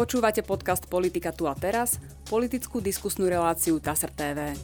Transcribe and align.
Počúvate 0.00 0.40
podcast 0.40 0.88
Politika 0.88 1.28
tu 1.28 1.44
a 1.44 1.52
teraz, 1.52 2.00
politickú 2.24 2.80
diskusnú 2.80 3.28
reláciu 3.28 3.76
TASR 3.76 4.08
TV. 4.08 4.56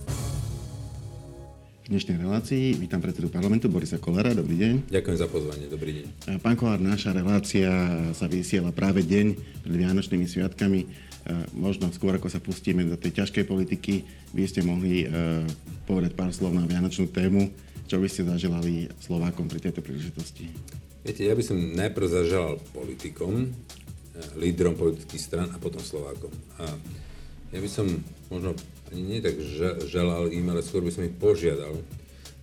V 1.85 1.87
dnešnej 1.93 2.17
relácii 2.25 2.73
vítam 2.81 3.05
predsedu 3.05 3.29
parlamentu 3.29 3.69
Borisa 3.69 4.01
Kolára. 4.01 4.33
Dobrý 4.33 4.57
deň. 4.57 4.89
Ďakujem 4.89 5.19
za 5.21 5.29
pozvanie. 5.29 5.69
Dobrý 5.69 5.93
deň. 5.93 6.41
Pán 6.41 6.57
Kolár, 6.57 6.81
naša 6.81 7.13
relácia 7.13 7.69
sa 8.17 8.25
vysiela 8.33 8.73
práve 8.73 9.05
deň 9.05 9.37
pred 9.61 9.77
Vianočnými 9.77 10.25
sviatkami. 10.25 10.89
Možno 11.53 11.93
skôr, 11.93 12.17
ako 12.17 12.33
sa 12.33 12.41
pustíme 12.41 12.89
do 12.89 12.97
tej 12.97 13.21
ťažkej 13.21 13.45
politiky, 13.45 14.09
by 14.33 14.41
ste 14.49 14.65
mohli 14.65 15.05
povedať 15.85 16.17
pár 16.17 16.33
slov 16.33 16.57
na 16.57 16.65
vianočnú 16.65 17.13
tému. 17.13 17.53
Čo 17.85 18.01
by 18.01 18.09
ste 18.09 18.25
zaželali 18.25 18.89
Slovákom 19.05 19.53
pri 19.53 19.69
tejto 19.69 19.85
príležitosti? 19.85 20.49
Viete, 21.05 21.29
ja 21.29 21.37
by 21.37 21.45
som 21.45 21.61
najprv 21.77 22.07
zaželal 22.09 22.57
politikom, 22.73 23.53
lídrom 24.37 24.75
politických 24.75 25.23
stran 25.23 25.49
a 25.53 25.59
potom 25.61 25.81
Slovákom. 25.81 26.33
A 26.61 26.69
ja 27.55 27.61
by 27.63 27.69
som 27.71 27.87
možno 28.33 28.57
ani 28.91 29.03
nie 29.03 29.21
tak 29.23 29.39
želal 29.87 30.31
im, 30.31 30.47
ale 30.51 30.63
skôr 30.63 30.83
by 30.83 30.93
som 30.95 31.07
ich 31.07 31.15
požiadal, 31.17 31.79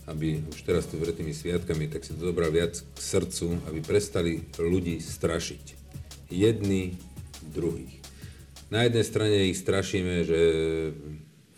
aby 0.07 0.43
už 0.51 0.67
teraz 0.67 0.83
tu 0.87 0.99
pred 0.99 1.15
tými 1.15 1.31
sviatkami, 1.31 1.87
tak 1.87 2.03
si 2.03 2.11
to 2.11 2.27
dobral 2.27 2.51
viac 2.51 2.75
k 2.75 2.97
srdcu, 2.99 3.63
aby 3.71 3.79
prestali 3.79 4.43
ľudí 4.59 4.99
strašiť. 4.99 5.79
Jedni 6.27 6.99
druhých. 7.55 8.03
Na 8.67 8.83
jednej 8.83 9.05
strane 9.05 9.37
ich 9.47 9.59
strašíme, 9.61 10.25
že 10.27 10.39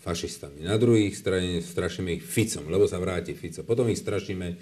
fašistami. 0.06 0.62
Na 0.62 0.78
druhej 0.78 1.10
strane 1.10 1.58
strašíme 1.58 2.14
ich 2.14 2.22
Ficom, 2.22 2.70
lebo 2.70 2.86
sa 2.86 3.02
vráti 3.02 3.34
Fico. 3.34 3.66
Potom 3.66 3.90
ich 3.90 3.98
strašíme 3.98 4.46
e, 4.46 4.56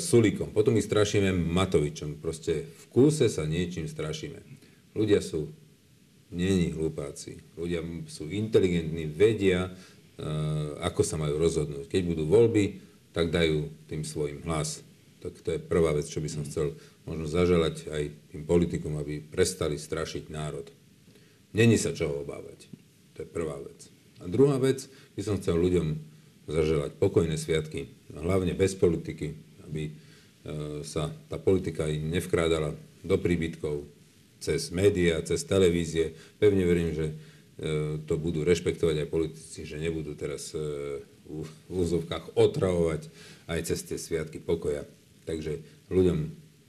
Sulikom, 0.00 0.56
potom 0.56 0.72
ich 0.80 0.88
strašíme 0.88 1.28
Matovičom. 1.28 2.16
Proste 2.16 2.64
v 2.64 2.84
kúse 2.88 3.28
sa 3.28 3.44
niečím 3.44 3.84
strašíme. 3.84 4.61
Ľudia 4.92 5.24
sú 5.24 5.48
není 6.32 6.72
hlupáci. 6.72 7.44
Ľudia 7.54 7.84
sú 8.08 8.32
inteligentní, 8.32 9.04
vedia, 9.06 9.68
e, 9.68 9.70
ako 10.80 11.04
sa 11.04 11.20
majú 11.20 11.36
rozhodnúť. 11.36 11.92
Keď 11.92 12.02
budú 12.08 12.24
voľby, 12.24 12.80
tak 13.12 13.28
dajú 13.28 13.68
tým 13.86 14.02
svojim 14.02 14.40
hlas. 14.48 14.80
Tak 15.20 15.38
to 15.44 15.48
je 15.54 15.60
prvá 15.60 15.92
vec, 15.92 16.08
čo 16.08 16.24
by 16.24 16.28
som 16.32 16.42
chcel 16.48 16.72
možno 17.04 17.28
zaželať 17.28 17.86
aj 17.92 18.02
tým 18.32 18.42
politikom, 18.48 18.96
aby 18.96 19.20
prestali 19.20 19.76
strašiť 19.76 20.32
národ. 20.32 20.66
Není 21.52 21.76
sa 21.76 21.92
čoho 21.92 22.24
obávať. 22.24 22.72
To 23.14 23.22
je 23.22 23.28
prvá 23.28 23.60
vec. 23.60 23.92
A 24.24 24.26
druhá 24.26 24.56
vec, 24.56 24.88
by 25.14 25.22
som 25.22 25.36
chcel 25.36 25.60
ľuďom 25.60 26.00
zaželať 26.48 26.96
pokojné 26.96 27.36
sviatky, 27.36 27.92
hlavne 28.16 28.56
bez 28.56 28.72
politiky, 28.72 29.36
aby 29.68 29.88
e, 29.88 29.92
sa 30.82 31.12
tá 31.28 31.36
politika 31.36 31.86
im 31.86 32.08
nevkrádala 32.08 32.72
do 33.04 33.16
príbytkov 33.20 33.84
cez 34.42 34.74
médiá, 34.74 35.22
cez 35.22 35.46
televízie. 35.46 36.18
Pevne 36.42 36.66
verím, 36.66 36.90
že 36.90 37.06
e, 37.06 37.14
to 38.02 38.18
budú 38.18 38.42
rešpektovať 38.42 39.06
aj 39.06 39.08
politici, 39.08 39.62
že 39.62 39.78
nebudú 39.78 40.18
teraz 40.18 40.50
e, 40.50 40.58
v 41.30 41.46
úzovkách 41.70 42.34
otravovať 42.34 43.06
aj 43.46 43.60
cez 43.62 43.78
tie 43.86 43.96
sviatky 43.96 44.42
pokoja. 44.42 44.82
Takže 45.22 45.62
ľuďom 45.86 46.18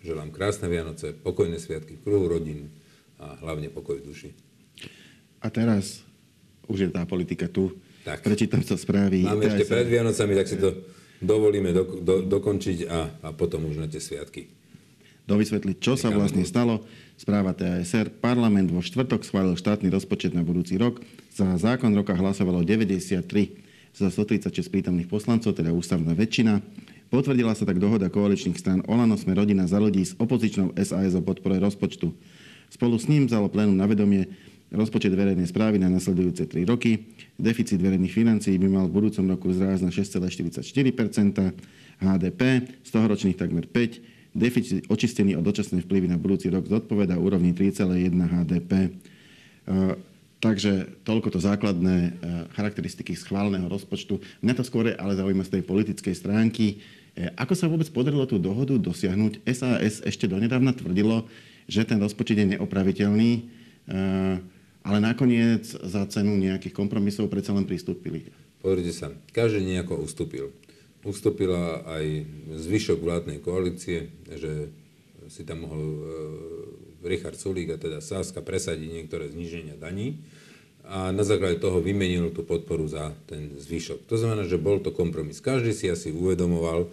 želám 0.06 0.30
krásne 0.30 0.70
Vianoce, 0.70 1.18
pokojné 1.18 1.58
sviatky, 1.58 1.98
kruhu 1.98 2.30
rodín 2.30 2.70
a 3.18 3.34
hlavne 3.42 3.74
pokoj 3.74 3.98
v 3.98 4.06
duši. 4.06 4.30
A 5.42 5.50
teraz 5.50 6.06
už 6.70 6.88
je 6.88 6.90
tá 6.94 7.04
politika 7.04 7.50
tu. 7.50 7.74
Tak. 8.04 8.22
Prečítam 8.24 8.62
sa 8.62 8.76
správy. 8.76 9.24
Máme 9.24 9.48
ešte 9.48 9.68
pred 9.68 9.88
Vianocami, 9.88 10.34
tak 10.36 10.48
si 10.48 10.60
to 10.60 10.76
dovolíme 11.24 11.72
do, 11.72 12.04
do, 12.04 12.16
dokončiť 12.28 12.78
a, 12.92 13.00
a 13.24 13.28
potom 13.32 13.64
už 13.72 13.80
na 13.80 13.88
tie 13.88 14.04
sviatky. 14.04 14.63
Dovysvetliť, 15.24 15.78
čo 15.80 15.96
sa 15.96 16.12
vlastne 16.12 16.44
stalo. 16.44 16.84
Správa 17.16 17.56
TASR. 17.56 18.12
Parlament 18.12 18.68
vo 18.68 18.84
štvrtok 18.84 19.24
schválil 19.24 19.56
štátny 19.56 19.88
rozpočet 19.88 20.36
na 20.36 20.44
budúci 20.44 20.76
rok. 20.76 21.00
Za 21.32 21.48
zákon 21.56 21.96
roka 21.96 22.12
hlasovalo 22.12 22.60
93 22.68 23.24
za 23.96 24.10
136 24.12 24.68
prítomných 24.68 25.08
poslancov, 25.08 25.56
teda 25.56 25.72
ústavná 25.72 26.12
väčšina. 26.12 26.60
Potvrdila 27.08 27.56
sa 27.56 27.64
tak 27.64 27.80
dohoda 27.80 28.12
koaličných 28.12 28.58
strán 28.58 28.82
Olano, 28.90 29.16
Sme 29.16 29.38
rodina 29.38 29.64
za 29.64 29.80
ľudí 29.80 30.04
s 30.04 30.18
opozičnou 30.20 30.76
SAS 30.82 31.16
o 31.16 31.22
podpore 31.24 31.56
rozpočtu. 31.62 32.12
Spolu 32.74 32.98
s 33.00 33.08
ním 33.08 33.30
vzalo 33.30 33.48
plénum 33.48 33.78
na 33.78 33.88
vedomie 33.88 34.28
rozpočet 34.74 35.14
verejnej 35.14 35.46
správy 35.46 35.78
na 35.78 35.88
nasledujúce 35.88 36.50
3 36.50 36.68
roky. 36.68 37.16
Deficit 37.38 37.78
verejných 37.78 38.12
financií 38.12 38.58
by 38.58 38.68
mal 38.68 38.86
v 38.90 38.98
budúcom 38.98 39.24
roku 39.30 39.54
zrásť 39.54 39.88
na 39.88 39.92
6,44% 39.94 41.54
HDP, 42.02 42.42
z 42.82 42.90
toho 42.90 43.06
ročných 43.06 43.38
takmer 43.38 43.70
5 43.70 44.13
Deficit 44.34 44.90
očistený 44.90 45.38
o 45.38 45.46
dočasné 45.46 45.86
vplyvy 45.86 46.10
na 46.10 46.18
budúci 46.18 46.50
rok 46.50 46.66
zodpoveda 46.66 47.18
úrovni 47.22 47.54
3,1 47.54 48.10
HDP. 48.14 48.72
E, 48.74 48.90
takže 50.42 50.90
toľko 51.06 51.38
to 51.38 51.40
základné 51.40 51.96
e, 51.98 52.12
charakteristiky 52.58 53.14
schváleného 53.14 53.70
rozpočtu. 53.70 54.18
Mňa 54.42 54.54
to 54.58 54.64
skôr 54.66 54.92
ale 54.98 55.14
zaujíma 55.14 55.46
z 55.46 55.60
tej 55.60 55.64
politickej 55.64 56.16
stránky. 56.18 56.82
E, 57.14 57.30
ako 57.38 57.54
sa 57.54 57.70
vôbec 57.70 57.86
podarilo 57.94 58.26
tú 58.26 58.42
dohodu 58.42 58.74
dosiahnuť? 58.74 59.46
SAS 59.54 60.02
ešte 60.02 60.26
donedávna 60.26 60.74
tvrdilo, 60.74 61.30
že 61.70 61.86
ten 61.86 62.02
rozpočet 62.02 62.42
je 62.42 62.58
neopraviteľný 62.58 63.62
ale 64.84 65.00
nakoniec 65.00 65.64
za 65.64 66.04
cenu 66.12 66.36
nejakých 66.36 66.76
kompromisov 66.76 67.32
predsa 67.32 67.56
len 67.56 67.64
pristúpili. 67.64 68.28
Pozrite 68.60 68.92
sa, 68.92 69.08
každý 69.32 69.64
nejako 69.64 70.04
ustúpil. 70.04 70.52
Ustúpila 71.04 71.84
aj 71.84 72.24
zvyšok 72.64 73.00
vládnej 73.04 73.44
koalície, 73.44 74.12
že 74.28 74.72
si 75.28 75.44
tam 75.44 75.68
mohol 75.68 75.84
e, 75.84 76.00
Richard 77.04 77.36
Sulík 77.36 77.76
a 77.76 77.78
teda 77.80 78.00
Sáska 78.00 78.40
presadiť 78.40 78.90
niektoré 78.90 79.28
zníženia 79.28 79.76
daní 79.76 80.24
a 80.84 81.16
na 81.16 81.24
základe 81.24 81.64
toho 81.64 81.80
vymenil 81.80 82.36
tú 82.36 82.44
podporu 82.44 82.88
za 82.88 83.16
ten 83.28 83.56
zvyšok. 83.56 84.04
To 84.08 84.16
znamená, 84.20 84.44
že 84.48 84.60
bol 84.60 84.84
to 84.84 84.92
kompromis. 84.92 85.40
Každý 85.40 85.72
si 85.72 85.88
asi 85.92 86.12
uvedomoval 86.12 86.88
e, 86.88 86.90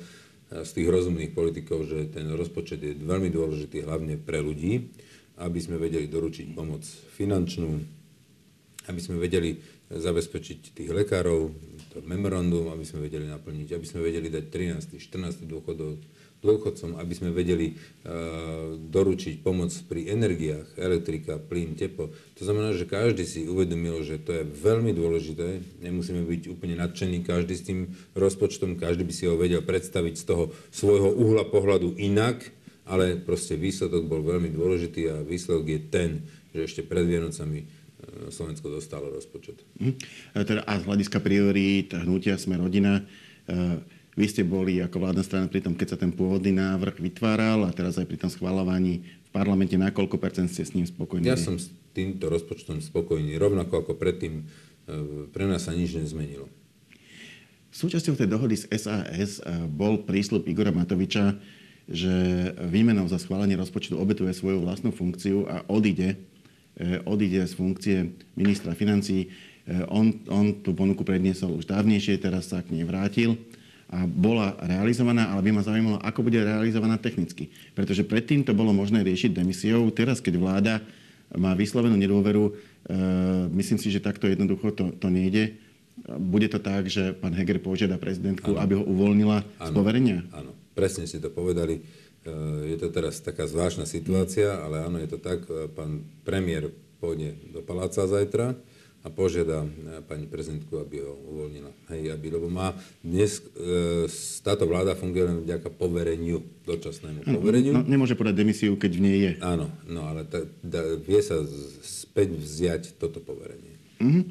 z 0.66 0.70
tých 0.74 0.88
rozumných 0.90 1.30
politikov, 1.34 1.86
že 1.86 2.10
ten 2.10 2.26
rozpočet 2.34 2.82
je 2.82 2.98
veľmi 2.98 3.30
dôležitý 3.30 3.86
hlavne 3.86 4.18
pre 4.18 4.42
ľudí 4.42 4.90
aby 5.40 5.58
sme 5.58 5.80
vedeli 5.80 6.04
doručiť 6.04 6.52
pomoc 6.52 6.84
finančnú, 7.16 7.70
aby 8.92 9.00
sme 9.00 9.16
vedeli 9.16 9.56
zabezpečiť 9.90 10.58
tých 10.70 10.90
lekárov, 10.94 11.50
to 11.90 11.98
memorandum, 12.06 12.70
aby 12.70 12.86
sme 12.86 13.10
vedeli 13.10 13.26
naplniť, 13.26 13.74
aby 13.74 13.86
sme 13.86 14.06
vedeli 14.06 14.30
dať 14.30 14.44
13. 14.46 15.02
14. 15.02 15.42
dôchodov 15.50 15.98
dôchodcom, 16.40 16.96
aby 16.96 17.12
sme 17.12 17.30
vedeli 17.30 17.76
uh, 17.76 18.72
doručiť 18.80 19.44
pomoc 19.44 19.70
pri 19.86 20.08
energiách, 20.08 20.80
elektrika, 20.80 21.36
plyn, 21.36 21.76
teplo. 21.76 22.08
To 22.40 22.42
znamená, 22.42 22.72
že 22.72 22.88
každý 22.88 23.28
si 23.28 23.44
uvedomil, 23.44 24.00
že 24.02 24.16
to 24.20 24.32
je 24.40 24.44
veľmi 24.48 24.96
dôležité. 24.96 25.60
Nemusíme 25.84 26.24
byť 26.24 26.42
úplne 26.48 26.80
nadšení 26.80 27.20
každý 27.22 27.54
s 27.56 27.66
tým 27.68 27.92
rozpočtom, 28.16 28.80
každý 28.80 29.04
by 29.04 29.12
si 29.12 29.28
ho 29.28 29.36
vedel 29.36 29.60
predstaviť 29.60 30.14
z 30.16 30.24
toho 30.24 30.44
svojho 30.72 31.12
uhla 31.12 31.44
pohľadu 31.44 32.00
inak, 32.00 32.40
ale 32.88 33.20
proste 33.20 33.60
výsledok 33.60 34.08
bol 34.08 34.24
veľmi 34.24 34.50
dôležitý 34.50 35.12
a 35.12 35.16
výsledok 35.20 35.64
je 35.68 35.80
ten, 35.92 36.10
že 36.50 36.66
ešte 36.66 36.82
pred 36.82 37.06
Vianocami 37.06 37.79
Slovensko 38.30 38.70
dostalo 38.70 39.10
rozpočet. 39.10 39.60
Mhm. 39.80 39.92
A, 40.34 40.44
teda, 40.44 40.60
a 40.64 40.72
z 40.78 40.84
hľadiska 40.86 41.18
priorít 41.20 41.92
hnutia 41.94 42.38
Sme 42.40 42.56
rodina, 42.56 43.02
e, 43.48 43.80
vy 44.14 44.26
ste 44.26 44.42
boli 44.42 44.82
ako 44.82 44.96
vládna 45.00 45.22
strana 45.22 45.46
pri 45.46 45.62
tom, 45.64 45.78
keď 45.78 45.96
sa 45.96 45.98
ten 45.98 46.10
pôvodný 46.10 46.50
návrh 46.54 46.98
vytváral 46.98 47.64
a 47.64 47.70
teraz 47.70 47.96
aj 47.96 48.06
pri 48.08 48.18
tom 48.20 48.30
schvalovaní 48.30 49.06
v 49.06 49.30
parlamente, 49.30 49.78
na 49.78 49.94
koľko 49.94 50.18
percent 50.18 50.50
ste 50.50 50.66
s 50.66 50.74
ním 50.74 50.84
spokojní? 50.84 51.24
Ja 51.24 51.38
som 51.38 51.56
s 51.56 51.70
týmto 51.94 52.26
rozpočtom 52.28 52.82
spokojný, 52.82 53.38
rovnako 53.38 53.86
ako 53.86 53.92
predtým. 53.96 54.42
E, 54.42 55.28
pre 55.30 55.46
nás 55.46 55.66
sa 55.66 55.72
nič 55.72 55.94
nezmenilo. 55.94 56.50
Súčasťou 57.70 58.18
tej 58.18 58.26
dohody 58.26 58.58
s 58.58 58.66
SAS 58.66 59.38
bol 59.70 60.02
prísľub 60.02 60.42
Igora 60.50 60.74
Matoviča, 60.74 61.38
že 61.90 62.14
výmenou 62.70 63.10
za 63.10 63.18
schválenie 63.18 63.58
rozpočtu 63.58 63.98
obetuje 63.98 64.30
svoju 64.30 64.62
vlastnú 64.62 64.94
funkciu 64.94 65.46
a 65.50 65.66
odíde, 65.66 66.14
e, 66.14 66.16
odíde 67.04 67.44
z 67.44 67.52
funkcie 67.52 67.96
ministra 68.36 68.72
financí. 68.72 69.28
E, 69.66 69.84
on, 69.92 70.12
on 70.28 70.64
tú 70.64 70.72
ponuku 70.72 71.04
predniesol 71.04 71.60
už 71.60 71.68
dávnejšie, 71.68 72.20
teraz 72.20 72.48
sa 72.48 72.64
k 72.64 72.72
nej 72.72 72.84
vrátil 72.88 73.36
a 73.90 74.06
bola 74.06 74.54
realizovaná, 74.62 75.34
ale 75.34 75.50
by 75.50 75.50
ma 75.50 75.66
zaujímalo, 75.66 75.98
ako 75.98 76.20
bude 76.22 76.38
realizovaná 76.38 76.94
technicky. 76.94 77.50
Pretože 77.74 78.06
predtým 78.06 78.46
to 78.46 78.54
bolo 78.54 78.70
možné 78.70 79.02
riešiť 79.02 79.34
demisiou. 79.34 79.82
Teraz, 79.90 80.22
keď 80.22 80.38
vláda 80.38 80.74
má 81.34 81.52
vyslovenú 81.58 81.98
nedôveru, 81.98 82.44
e, 82.48 82.52
myslím 83.60 83.78
si, 83.82 83.90
že 83.90 84.02
takto 84.02 84.30
jednoducho 84.30 84.72
to, 84.72 84.94
to 84.96 85.08
nejde. 85.10 85.58
Bude 86.06 86.48
to 86.48 86.62
tak, 86.62 86.88
že 86.88 87.12
pán 87.12 87.36
Heger 87.36 87.60
požiada 87.60 88.00
prezidentku, 88.00 88.56
ano. 88.56 88.62
aby 88.62 88.72
ho 88.78 88.84
uvoľnila 88.86 89.38
ano. 89.42 89.68
z 89.68 89.70
poverenia? 89.74 90.18
Áno 90.32 90.56
presne 90.80 91.04
ste 91.04 91.20
to 91.20 91.28
povedali. 91.28 91.82
E, 92.24 92.32
je 92.72 92.76
to 92.76 92.88
teraz 92.92 93.20
taká 93.24 93.48
zvláštna 93.48 93.88
situácia, 93.88 94.60
ale 94.60 94.84
áno, 94.84 95.00
je 95.00 95.08
to 95.08 95.18
tak. 95.20 95.44
E, 95.48 95.68
pán 95.72 96.04
premiér 96.24 96.68
pôjde 97.00 97.36
do 97.48 97.64
paláca 97.64 98.04
zajtra 98.04 98.54
a 99.00 99.08
požiada 99.08 99.64
e, 99.64 99.68
pani 100.04 100.28
prezidentku, 100.28 100.76
aby 100.76 101.00
ho 101.00 101.16
uvoľnila. 101.16 101.72
Hej, 101.88 102.12
aby, 102.12 102.36
lebo 102.36 102.52
má 102.52 102.76
dnes, 103.00 103.40
e, 103.56 104.04
táto 104.44 104.68
vláda 104.68 104.92
funguje 104.92 105.24
len 105.24 105.38
vďaka 105.40 105.72
povereniu, 105.72 106.44
dočasnému 106.68 107.24
povereniu. 107.24 107.80
No, 107.80 107.88
nemôže 107.88 108.12
podať 108.12 108.36
demisiu, 108.36 108.76
keď 108.76 108.92
v 108.92 109.00
nej 109.00 109.16
je. 109.16 109.32
Áno, 109.40 109.72
no 109.88 110.04
ale 110.04 110.28
ta, 110.28 110.44
da, 110.60 111.00
vie 111.00 111.20
sa 111.24 111.40
späť 111.80 112.36
vziať 112.36 112.82
toto 113.00 113.24
poverenie. 113.24 113.80
Uh-huh. 114.00 114.24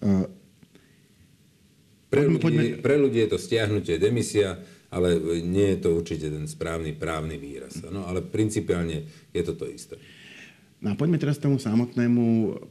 Uh, 0.00 0.26
pre, 2.08 2.24
ľudí, 2.24 2.40
poďme... 2.40 2.64
pre 2.80 2.96
ľudí 2.96 3.20
je 3.24 3.30
to 3.36 3.38
stiahnutie, 3.40 4.00
demisia, 4.00 4.56
ale 4.92 5.16
nie 5.40 5.72
je 5.74 5.78
to 5.80 5.96
určite 5.96 6.28
ten 6.28 6.44
správny 6.44 6.92
právny 6.92 7.40
výraz. 7.40 7.80
No, 7.88 8.04
ale 8.04 8.20
principiálne 8.20 9.08
je 9.32 9.42
to 9.42 9.56
to 9.56 9.64
isté. 9.64 9.96
No 10.82 10.92
a 10.92 10.98
poďme 10.98 11.16
teraz 11.16 11.38
k 11.38 11.46
tomu 11.48 11.56
samotnému 11.56 12.24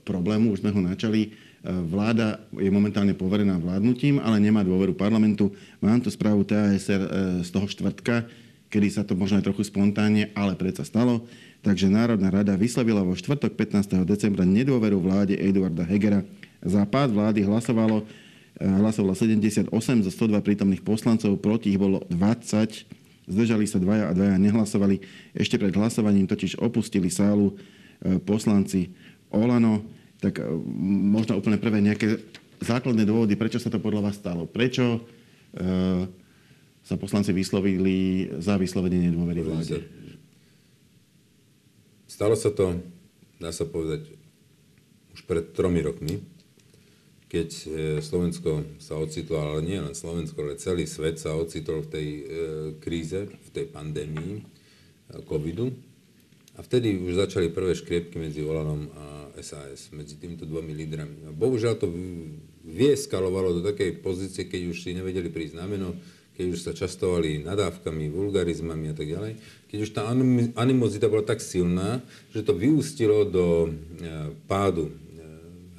problému, 0.05 0.53
už 0.53 0.61
sme 0.61 0.75
ho 0.75 0.83
načali. 0.83 1.31
E, 1.31 1.71
vláda 1.71 2.43
je 2.59 2.67
momentálne 2.67 3.15
poverená 3.15 3.55
vládnutím, 3.55 4.19
ale 4.19 4.43
nemá 4.43 4.67
dôveru 4.67 4.93
parlamentu. 4.93 5.49
Mám 5.79 6.03
tu 6.03 6.11
správu 6.11 6.43
TASR 6.43 7.01
e, 7.01 7.09
z 7.41 7.49
toho 7.49 7.71
štvrtka, 7.71 8.27
kedy 8.67 8.87
sa 8.91 9.07
to 9.07 9.15
možno 9.15 9.39
aj 9.39 9.47
trochu 9.47 9.63
spontánne, 9.63 10.27
ale 10.35 10.59
predsa 10.59 10.83
stalo. 10.83 11.23
Takže 11.63 11.87
Národná 11.87 12.27
rada 12.27 12.51
vyslovila 12.59 12.99
vo 12.99 13.15
štvrtok 13.15 13.55
15. 13.55 14.03
decembra 14.03 14.43
nedôveru 14.43 14.99
vláde 14.99 15.39
Eduarda 15.39 15.87
Hegera. 15.87 16.27
Za 16.59 16.83
pád 16.83 17.15
vlády 17.15 17.47
hlasovalo, 17.47 18.03
e, 18.03 18.05
hlasovalo 18.59 19.15
78 19.15 19.71
zo 20.03 20.11
102 20.11 20.41
prítomných 20.43 20.83
poslancov, 20.83 21.39
proti 21.39 21.71
ich 21.71 21.79
bolo 21.79 22.03
20, 22.11 23.29
zdržali 23.31 23.65
sa 23.69 23.79
dvaja 23.79 24.11
a 24.11 24.15
dvaja 24.17 24.35
nehlasovali. 24.41 24.99
Ešte 25.37 25.55
pred 25.55 25.71
hlasovaním 25.71 26.27
totiž 26.27 26.59
opustili 26.59 27.07
sálu 27.07 27.55
E, 28.01 28.17
poslanci 28.17 28.89
Olano, 29.29 29.85
tak 30.17 30.41
e, 30.41 30.45
možno 31.13 31.37
úplne 31.37 31.61
prvé 31.61 31.85
nejaké 31.85 32.17
základné 32.61 33.05
dôvody, 33.05 33.37
prečo 33.37 33.61
sa 33.61 33.69
to 33.69 33.77
podľa 33.77 34.09
vás 34.09 34.17
stalo. 34.17 34.45
Prečo 34.45 35.01
sa 36.79 36.95
poslanci 36.95 37.35
vyslovili 37.35 38.29
za 38.39 38.55
vyslovenie 38.55 39.11
nedôvery 39.11 39.43
vláde? 39.43 39.83
Stalo 42.07 42.39
sa 42.39 42.55
to, 42.55 42.79
dá 43.35 43.51
sa 43.51 43.67
povedať, 43.67 44.15
už 45.11 45.27
pred 45.27 45.51
tromi 45.51 45.83
rokmi, 45.83 46.23
keď 47.31 47.49
Slovensko 48.03 48.75
sa 48.75 48.99
ocitlo, 48.99 49.39
ale 49.39 49.63
nie 49.63 49.79
len 49.79 49.95
Slovensko, 49.95 50.43
ale 50.43 50.59
celý 50.59 50.83
svet 50.83 51.15
sa 51.15 51.31
ocitol 51.39 51.87
v 51.87 51.87
tej 51.87 52.07
e, 52.11 52.23
kríze, 52.83 53.23
v 53.23 53.49
tej 53.55 53.71
pandémii 53.71 54.43
covidu 55.23 55.71
a 56.55 56.59
vtedy 56.59 56.99
už 56.99 57.15
začali 57.15 57.47
prvé 57.47 57.71
škriepky 57.71 58.19
medzi 58.19 58.43
Olanom 58.43 58.91
a 58.91 59.05
SAS, 59.39 59.89
medzi 59.95 60.19
týmito 60.19 60.43
dvomi 60.43 60.75
lídrami. 60.75 61.25
A 61.25 61.31
bohužiaľ 61.31 61.79
to 61.79 61.87
vieskalovalo 62.67 63.59
do 63.59 63.61
takej 63.63 64.03
pozície, 64.03 64.51
keď 64.51 64.75
už 64.75 64.77
si 64.83 64.91
nevedeli 64.91 65.31
prísť 65.31 65.55
na 65.55 65.65
meno, 65.65 65.95
keď 66.35 66.45
už 66.51 66.59
sa 66.59 66.71
častovali 66.75 67.43
nadávkami, 67.47 68.11
vulgarizmami 68.11 68.91
a 68.91 68.95
tak 68.95 69.07
ďalej, 69.07 69.33
keď 69.71 69.77
už 69.79 69.89
tá 69.95 70.01
animozita 70.59 71.07
bola 71.07 71.23
tak 71.23 71.39
silná, 71.39 72.03
že 72.35 72.43
to 72.43 72.51
vyústilo 72.51 73.23
do 73.23 73.67
e, 73.67 73.69
pádu 74.45 74.91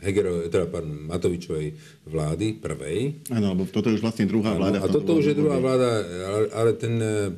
e, 0.02 0.06
Hegero, 0.10 0.42
teda 0.50 0.66
pardon, 0.66 1.06
Matovičovej 1.06 1.78
vlády, 2.10 2.58
prvej. 2.58 3.22
Áno, 3.30 3.54
lebo 3.54 3.70
toto 3.70 3.86
je 3.86 3.96
už 3.96 4.02
vlastne 4.02 4.26
druhá 4.26 4.58
vláda. 4.58 4.82
Áno, 4.82 4.90
a 4.90 4.92
toto 4.92 5.14
už 5.14 5.30
je 5.30 5.38
druhá 5.38 5.62
vláda, 5.62 6.02
ale, 6.02 6.46
ale 6.50 6.70
ten 6.74 6.98
e, 6.98 7.30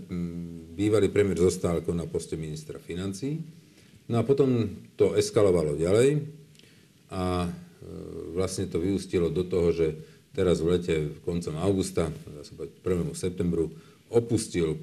bývalý 0.72 1.12
premiér 1.12 1.44
zostal 1.44 1.84
ako 1.84 1.92
na 1.92 2.08
poste 2.08 2.40
ministra 2.40 2.80
financí. 2.80 3.44
No 4.08 4.20
a 4.20 4.22
potom 4.24 4.80
to 4.96 5.12
eskalovalo 5.16 5.76
ďalej 5.76 6.24
a 7.12 7.44
e, 7.44 7.48
vlastne 8.32 8.64
to 8.66 8.80
vyústilo 8.80 9.28
do 9.28 9.44
toho, 9.44 9.70
že 9.70 9.86
teraz 10.32 10.64
v 10.64 10.74
lete 10.74 10.96
koncom 11.22 11.60
augusta, 11.60 12.10
dá 12.10 12.42
sa 12.42 12.52
povedať 12.56 12.80
1. 12.82 13.14
septembru, 13.14 13.70
opustil 14.10 14.80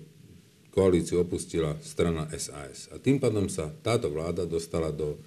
koalíciu 0.72 1.22
opustila 1.22 1.76
strana 1.84 2.32
SAS. 2.40 2.88
A 2.90 2.98
tým 2.98 3.20
pádom 3.20 3.52
sa 3.52 3.68
táto 3.84 4.08
vláda 4.08 4.48
dostala 4.48 4.90
do 4.90 5.20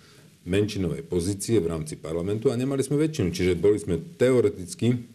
menšinovej 0.44 1.08
pozície 1.08 1.56
v 1.56 1.73
rámci 1.73 1.96
parlamentu 1.96 2.52
a 2.52 2.56
nemali 2.56 2.85
sme 2.85 3.00
väčšinu. 3.00 3.32
Čiže 3.32 3.56
boli 3.56 3.81
sme 3.81 3.96
teoreticky 3.96 5.08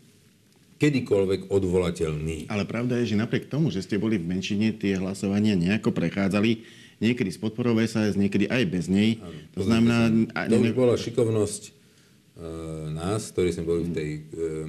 kedykoľvek 0.80 1.52
odvolateľný. 1.52 2.50
Ale 2.50 2.64
pravda 2.66 2.98
je, 3.04 3.14
že 3.14 3.20
napriek 3.20 3.52
tomu, 3.52 3.70
že 3.70 3.84
ste 3.84 4.00
boli 4.00 4.16
v 4.18 4.26
menšine, 4.26 4.74
tie 4.80 4.98
hlasovania 4.98 5.54
nejako 5.54 5.92
prechádzali, 5.92 6.64
niekedy 7.04 7.30
s 7.30 7.38
podporou 7.38 7.76
SAS, 7.84 8.16
niekedy 8.16 8.48
aj 8.48 8.64
bez 8.66 8.86
nej. 8.88 9.20
Ano, 9.20 9.38
to 9.54 9.62
znamená... 9.68 9.98
To 10.48 10.56
už 10.56 10.74
bola 10.74 10.96
šikovnosť 10.96 11.64
uh, 11.68 11.72
nás, 12.96 13.30
ktorí 13.36 13.52
sme 13.52 13.68
boli 13.68 13.82
v 13.86 13.92
tej 13.92 14.10
uh, 14.16 14.22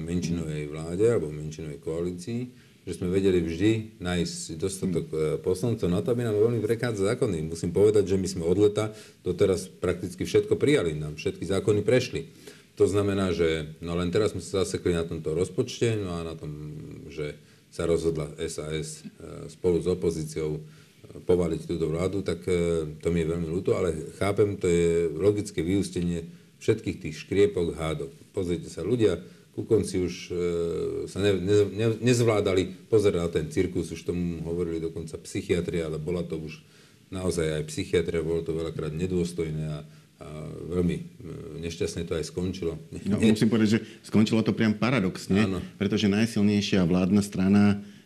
menšinovej 0.03 0.63
vláde 0.67 1.05
alebo 1.07 1.31
menšinovej 1.31 1.79
koalícii, 1.79 2.41
že 2.81 2.97
sme 2.97 3.13
vedeli 3.13 3.41
vždy 3.41 4.01
nájsť 4.01 4.57
dostatok 4.57 5.05
uh, 5.13 5.19
poslancov 5.41 5.85
na 5.85 6.01
to, 6.01 6.13
aby 6.13 6.25
nám 6.25 6.37
veľmi 6.37 6.59
prekádzať 6.65 7.13
zákony. 7.13 7.45
Musím 7.45 7.69
povedať, 7.69 8.09
že 8.09 8.17
my 8.17 8.27
sme 8.27 8.43
od 8.45 8.57
leta 8.57 8.89
doteraz 9.21 9.69
prakticky 9.69 10.25
všetko 10.25 10.57
prijali. 10.57 10.97
Nám 10.97 11.21
všetky 11.21 11.45
zákony 11.45 11.85
prešli. 11.85 12.33
To 12.79 12.89
znamená, 12.89 13.29
že 13.35 13.77
no 13.83 13.93
len 13.93 14.09
teraz 14.09 14.33
sme 14.33 14.41
sa 14.41 14.65
zasekli 14.65 14.95
na 14.95 15.05
tomto 15.05 15.37
rozpočte, 15.37 15.93
no 16.01 16.17
a 16.17 16.25
na 16.25 16.33
tom, 16.33 16.49
že 17.11 17.37
sa 17.71 17.87
rozhodla 17.87 18.33
SAS 18.49 18.99
e, 18.99 19.47
spolu 19.47 19.79
s 19.79 19.87
opozíciou 19.87 20.59
e, 20.59 20.61
povaliť 21.23 21.61
túto 21.67 21.87
vládu, 21.87 22.19
tak 22.19 22.43
e, 22.47 22.97
to 22.99 23.07
mi 23.11 23.23
je 23.23 23.31
veľmi 23.31 23.47
ľúto, 23.47 23.77
ale 23.77 24.11
chápem, 24.19 24.59
to 24.59 24.67
je 24.67 25.07
logické 25.15 25.63
vyústenie 25.63 26.27
všetkých 26.59 26.97
tých 26.99 27.15
škriepok, 27.21 27.77
hádok. 27.79 28.11
Pozrite 28.35 28.67
sa, 28.67 28.83
ľudia 28.83 29.23
ku 29.51 29.67
konci 29.67 29.99
už 29.99 30.13
sa 31.11 31.19
ne, 31.19 31.35
ne, 31.35 31.55
ne, 31.75 31.87
nezvládali 31.99 32.87
pozerať 32.87 33.19
na 33.19 33.29
ten 33.29 33.45
cirkus, 33.51 33.91
už 33.91 34.07
tomu 34.07 34.39
hovorili 34.47 34.79
dokonca 34.79 35.19
psychiatria, 35.19 35.91
ale 35.91 35.99
bola 35.99 36.23
to 36.23 36.39
už 36.39 36.63
naozaj 37.11 37.59
aj 37.59 37.63
psychiatria, 37.67 38.23
bolo 38.23 38.47
to 38.47 38.55
veľakrát 38.55 38.95
nedôstojné 38.95 39.63
a 39.67 39.79
a 40.21 40.27
veľmi 40.77 40.95
e, 40.95 41.03
nešťastne 41.65 42.05
to 42.05 42.13
aj 42.13 42.29
skončilo. 42.29 42.77
No, 43.09 43.17
musím 43.17 43.49
povedať, 43.49 43.69
že 43.77 43.79
skončilo 44.05 44.45
to 44.45 44.53
priam 44.53 44.77
paradoxne, 44.77 45.49
Áno. 45.49 45.59
pretože 45.81 46.05
najsilnejšia 46.05 46.85
vládna 46.85 47.21
strana 47.25 47.63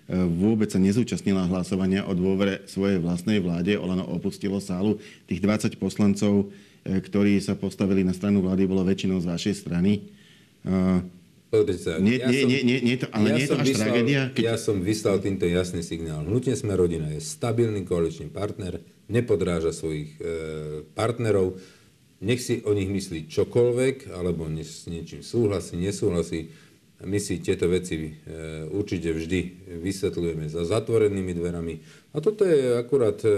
e, 0.08 0.16
vôbec 0.16 0.72
sa 0.72 0.80
nezúčastnila 0.80 1.44
hlasovania 1.52 2.08
o 2.08 2.16
dôvere 2.16 2.64
svojej 2.72 3.04
vlastnej 3.04 3.44
vláde. 3.44 3.76
Olano 3.76 4.08
opustilo 4.08 4.64
sálu. 4.64 4.96
Tých 5.28 5.44
20 5.44 5.76
poslancov, 5.76 6.56
e, 6.88 7.04
ktorí 7.04 7.36
sa 7.44 7.60
postavili 7.60 8.08
na 8.08 8.16
stranu 8.16 8.40
vlády, 8.40 8.64
bolo 8.64 8.88
väčšinou 8.88 9.20
z 9.20 9.30
vašej 9.36 9.56
strany. 9.60 10.08
Sa, 11.80 12.02
nie, 12.02 12.20
ja 12.20 12.28
nie, 12.28 12.42
som, 12.44 12.50
nie, 12.52 12.62
nie, 12.66 12.78
nie 12.84 12.96
to, 13.00 13.08
ale 13.14 13.32
ja 13.32 13.36
nie 13.38 13.46
je 13.46 13.50
to 13.50 13.58
až 13.62 13.68
vyslal, 13.72 13.88
tragédia? 13.88 14.22
Keď... 14.36 14.44
Ja 14.44 14.56
som 14.60 14.76
vyslal 14.84 15.18
týmto 15.24 15.46
jasný 15.48 15.82
signál. 15.86 16.28
Hnutie 16.28 16.58
sme 16.60 16.76
rodina 16.76 17.08
je 17.14 17.22
stabilný 17.24 17.88
koaličný 17.88 18.28
partner, 18.34 18.84
nepodráža 19.08 19.72
svojich 19.72 20.18
e, 20.18 20.22
partnerov, 20.98 21.62
nech 22.26 22.42
si 22.42 22.64
o 22.66 22.72
nich 22.74 22.90
myslí 22.90 23.30
čokoľvek, 23.30 24.10
alebo 24.16 24.48
s 24.50 24.88
niečím 24.90 25.22
súhlasí, 25.22 25.78
nesúhlasí. 25.78 26.50
My 27.04 27.20
si 27.20 27.44
tieto 27.44 27.68
veci 27.68 28.08
e, 28.08 28.12
určite 28.72 29.12
vždy 29.12 29.68
vysvetľujeme 29.84 30.48
za 30.48 30.64
zatvorenými 30.64 31.36
dverami. 31.36 31.76
A 32.16 32.24
toto 32.24 32.48
je 32.48 32.80
akurát, 32.80 33.20
e, 33.22 33.30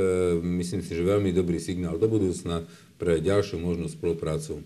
myslím 0.62 0.86
si, 0.86 0.94
že 0.94 1.02
veľmi 1.02 1.34
dobrý 1.34 1.58
signál 1.58 1.98
do 1.98 2.06
budúcna 2.06 2.64
pre 3.02 3.18
ďalšiu 3.18 3.58
možnú 3.58 3.90
spoluprácu. 3.90 4.62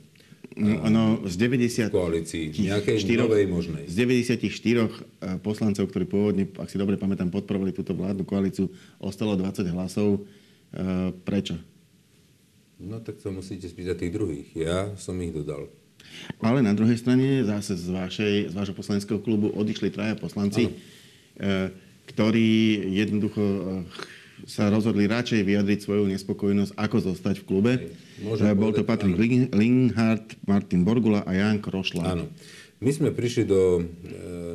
No, 0.51 0.83
ono 0.83 1.03
z 1.31 1.35
90... 1.39 1.95
koalícii, 1.95 2.51
nejakej 2.51 3.07
4, 3.07 3.23
novej 3.23 3.47
možnej. 3.47 3.83
Z 3.87 4.03
94 4.03 4.43
e, 4.43 4.87
poslancov, 5.39 5.87
ktorí 5.87 6.03
pôvodne, 6.03 6.43
ak 6.59 6.67
si 6.67 6.75
dobre 6.75 6.99
pamätám, 6.99 7.31
podporovali 7.31 7.71
túto 7.71 7.95
vládnu 7.95 8.27
koalíciu, 8.27 8.67
ostalo 8.99 9.39
20 9.39 9.63
hlasov. 9.71 10.27
Prečo? 11.27 11.59
No 12.79 13.03
tak 13.03 13.19
to 13.19 13.31
musíte 13.31 13.67
spýtať 13.67 13.95
tých 14.07 14.13
druhých. 14.15 14.47
Ja 14.55 14.91
som 14.95 15.19
ich 15.19 15.35
dodal. 15.35 15.67
Ale 16.41 16.65
na 16.65 16.73
druhej 16.73 16.97
strane 16.97 17.45
zase 17.45 17.77
z, 17.77 17.87
vašej, 17.93 18.35
z 18.51 18.53
vášho 18.55 18.75
poslaneckého 18.75 19.19
klubu 19.21 19.53
odišli 19.53 19.93
traja 19.93 20.17
poslanci, 20.17 20.71
ano. 20.71 21.69
ktorí 22.09 22.49
jednoducho 22.97 23.43
sa 24.45 24.69
rozhodli 24.69 25.05
radšej 25.09 25.41
vyjadriť 25.45 25.79
svoju 25.81 26.05
nespokojnosť, 26.09 26.73
ako 26.77 26.97
zostať 27.13 27.41
v 27.41 27.45
klube. 27.45 27.71
Môžem 28.21 28.53
Bol 28.53 28.71
to 28.73 28.85
Patrik 28.85 29.17
Linghardt, 29.53 30.37
Martin 30.45 30.85
Borgula 30.85 31.25
a 31.25 31.31
Jan 31.33 31.61
Krošla. 31.61 32.03
Áno. 32.05 32.25
My 32.81 32.89
sme 32.89 33.13
prišli 33.13 33.45
do 33.45 33.77
e, 33.77 33.81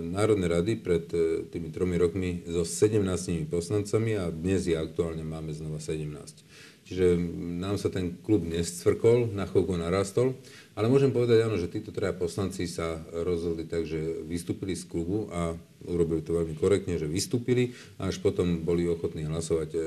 Národnej 0.02 0.50
rady 0.50 0.72
pred 0.82 1.06
e, 1.14 1.46
tými 1.46 1.70
tromi 1.70 1.94
rokmi 1.94 2.42
so 2.50 2.66
17 2.66 2.98
poslancami 3.46 4.18
a 4.18 4.34
dnes 4.34 4.66
je 4.66 4.74
aktuálne 4.74 5.22
máme 5.22 5.54
znova 5.54 5.78
17. 5.78 6.10
Čiže 6.86 7.18
nám 7.62 7.78
sa 7.78 7.86
ten 7.86 8.18
klub 8.26 8.42
nescvrkol, 8.42 9.30
na 9.30 9.46
chvíľku 9.46 9.78
narastol. 9.78 10.38
Ale 10.76 10.92
môžem 10.92 11.08
povedať 11.08 11.40
áno, 11.40 11.56
že 11.56 11.72
títo 11.72 11.88
traja 11.88 12.12
poslanci 12.12 12.68
sa 12.68 13.00
rozhodli 13.24 13.64
tak, 13.64 13.88
že 13.88 13.96
vystúpili 14.28 14.76
z 14.76 14.84
klubu 14.84 15.32
a 15.32 15.56
urobili 15.88 16.20
to 16.20 16.36
veľmi 16.36 16.52
korektne, 16.52 17.00
že 17.00 17.08
vystúpili 17.08 17.72
a 17.96 18.12
až 18.12 18.20
potom 18.20 18.60
boli 18.60 18.84
ochotní 18.84 19.24
hlasovať 19.24 19.72
e, 19.72 19.80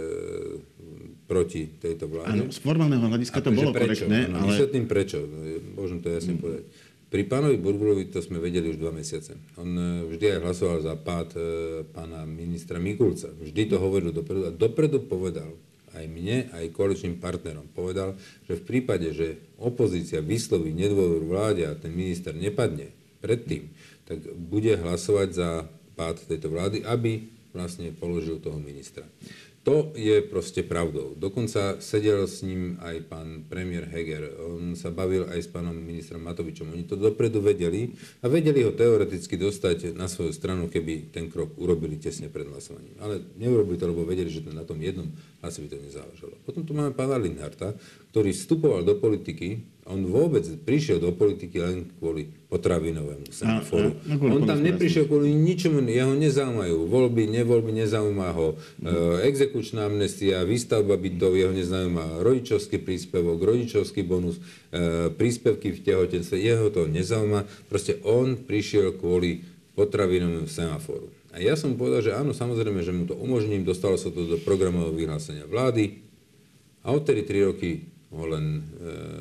proti 1.29 1.69
tejto 1.77 2.09
vláde. 2.09 2.33
Áno, 2.33 2.49
z 2.49 2.57
formálneho 2.57 3.05
hľadiska 3.05 3.37
to 3.37 3.53
bolo 3.53 3.69
prečo? 3.69 4.09
korektné, 4.09 4.33
áno, 4.33 4.49
ale... 4.49 4.49
Vysvetlím 4.49 4.85
prečo, 4.89 5.21
môžem 5.77 6.01
to 6.01 6.09
jasne 6.09 6.33
mm. 6.33 6.41
povedať. 6.41 6.63
Pri 7.09 7.21
pánovi 7.25 7.57
Burgulovi 7.61 8.09
to 8.09 8.21
sme 8.25 8.41
vedeli 8.41 8.73
už 8.73 8.81
dva 8.81 8.89
mesiace. 8.89 9.37
On 9.61 9.69
e, 9.69 10.09
vždy 10.09 10.25
aj 10.25 10.39
hlasoval 10.41 10.77
za 10.81 10.97
pád 10.97 11.29
e, 11.37 11.41
pána 11.85 12.25
ministra 12.25 12.81
Mikulca. 12.81 13.29
Vždy 13.29 13.69
to 13.69 13.77
hovoril 13.77 14.09
dopredu 14.09 14.49
a 14.49 14.51
dopredu 14.53 15.05
povedal 15.05 15.53
aj 15.99 16.07
mne, 16.07 16.47
aj 16.55 16.71
koaličným 16.71 17.19
partnerom. 17.19 17.67
Povedal, 17.75 18.15
že 18.47 18.55
v 18.55 18.63
prípade, 18.63 19.11
že 19.11 19.43
opozícia 19.59 20.23
vysloví 20.23 20.71
nedôveru 20.71 21.27
vláde 21.27 21.67
a 21.67 21.75
ten 21.75 21.91
minister 21.91 22.31
nepadne 22.31 22.95
predtým, 23.19 23.67
tak 24.07 24.23
bude 24.39 24.79
hlasovať 24.79 25.29
za 25.35 25.49
pád 25.99 26.23
tejto 26.23 26.47
vlády, 26.47 26.87
aby 26.87 27.27
vlastne 27.51 27.91
položil 27.91 28.39
toho 28.39 28.57
ministra. 28.57 29.03
To 29.69 29.93
je 29.93 30.17
proste 30.25 30.65
pravdou. 30.65 31.13
Dokonca 31.13 31.77
sedel 31.77 32.25
s 32.25 32.41
ním 32.41 32.81
aj 32.81 33.05
pán 33.05 33.45
premiér 33.45 33.85
Heger. 33.85 34.33
On 34.41 34.73
sa 34.73 34.89
bavil 34.89 35.29
aj 35.29 35.45
s 35.45 35.49
pánom 35.53 35.77
ministrom 35.77 36.25
Matovičom. 36.25 36.73
Oni 36.73 36.89
to 36.89 36.97
dopredu 36.97 37.37
vedeli 37.37 37.93
a 38.25 38.25
vedeli 38.25 38.65
ho 38.65 38.73
teoreticky 38.73 39.37
dostať 39.37 39.93
na 39.93 40.09
svoju 40.09 40.33
stranu, 40.33 40.73
keby 40.73 41.13
ten 41.13 41.29
krok 41.29 41.53
urobili 41.61 42.01
tesne 42.01 42.33
pred 42.33 42.49
hlasovaním. 42.49 42.97
Ale 42.97 43.21
neurobili 43.37 43.77
to, 43.77 43.93
lebo 43.93 44.09
vedeli, 44.09 44.33
že 44.33 44.41
na 44.49 44.65
tom 44.65 44.81
jednom 44.81 45.05
hlase 45.45 45.61
by 45.61 45.69
to 45.69 45.77
nezáležalo. 45.85 46.33
Potom 46.49 46.65
tu 46.65 46.73
máme 46.73 46.97
pána 46.97 47.21
Linharta, 47.21 47.77
ktorý 48.09 48.33
vstupoval 48.33 48.81
do 48.81 48.97
politiky 48.97 49.61
on 49.89 50.05
vôbec 50.05 50.45
prišiel 50.63 51.01
do 51.01 51.09
politiky 51.09 51.57
len 51.57 51.89
kvôli 51.97 52.29
potravinovému 52.47 53.33
semaforu. 53.33 53.97
A, 54.05 54.13
a, 54.13 54.29
on 54.29 54.45
tam 54.45 54.61
neprišiel 54.61 55.09
kvôli 55.09 55.33
ničomu, 55.33 55.81
jeho 55.89 56.13
nezaujímajú 56.13 56.85
voľby, 56.85 57.25
nevoľby, 57.41 57.73
nezaujíma 57.73 58.29
ho 58.37 58.53
mm. 58.53 58.85
e, 58.85 58.89
exekučná 59.25 59.89
amnestia, 59.89 60.45
výstavba 60.45 60.93
bytov, 60.93 61.33
jeho 61.33 61.49
nezaujíma 61.49 62.21
rodičovský 62.21 62.77
príspevok, 62.85 63.41
rodičovský 63.41 64.05
bonus, 64.05 64.37
e, 64.69 65.09
príspevky 65.09 65.73
v 65.73 65.79
tehotenstve, 65.81 66.37
jeho 66.37 66.69
to 66.69 66.85
nezaujíma. 66.85 67.49
Proste 67.65 67.97
on 68.05 68.37
prišiel 68.37 68.93
kvôli 68.93 69.41
potravinovému 69.73 70.45
semaforu. 70.45 71.09
A 71.33 71.41
ja 71.41 71.57
som 71.57 71.77
povedal, 71.77 72.01
že 72.05 72.11
áno, 72.13 72.33
samozrejme, 72.33 72.81
že 72.81 72.93
mu 72.93 73.05
to 73.05 73.17
umožním, 73.17 73.65
dostalo 73.65 73.97
sa 73.97 74.09
to 74.09 74.25
do 74.25 74.37
programového 74.41 74.93
vyhlásenia 74.93 75.45
vlády 75.45 76.01
a 76.81 76.93
odtedy 76.93 77.25
3 77.25 77.49
roky 77.53 77.98
ho 78.09 78.25
len 78.25 78.45
e, 78.45 78.61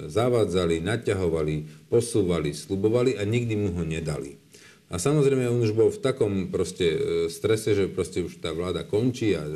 zavádzali, 0.08 0.80
naťahovali, 0.80 1.88
posúvali, 1.92 2.56
slubovali 2.56 3.20
a 3.20 3.22
nikdy 3.28 3.54
mu 3.56 3.68
ho 3.76 3.84
nedali. 3.84 4.40
A 4.88 4.96
samozrejme, 4.96 5.44
on 5.52 5.60
už 5.60 5.76
bol 5.76 5.92
v 5.92 6.00
takom 6.00 6.48
proste 6.48 6.96
e, 6.96 6.98
strese, 7.28 7.76
že 7.76 7.92
proste 7.92 8.24
už 8.24 8.40
tá 8.40 8.56
vláda 8.56 8.88
končí 8.88 9.36
a 9.36 9.44
e, 9.44 9.52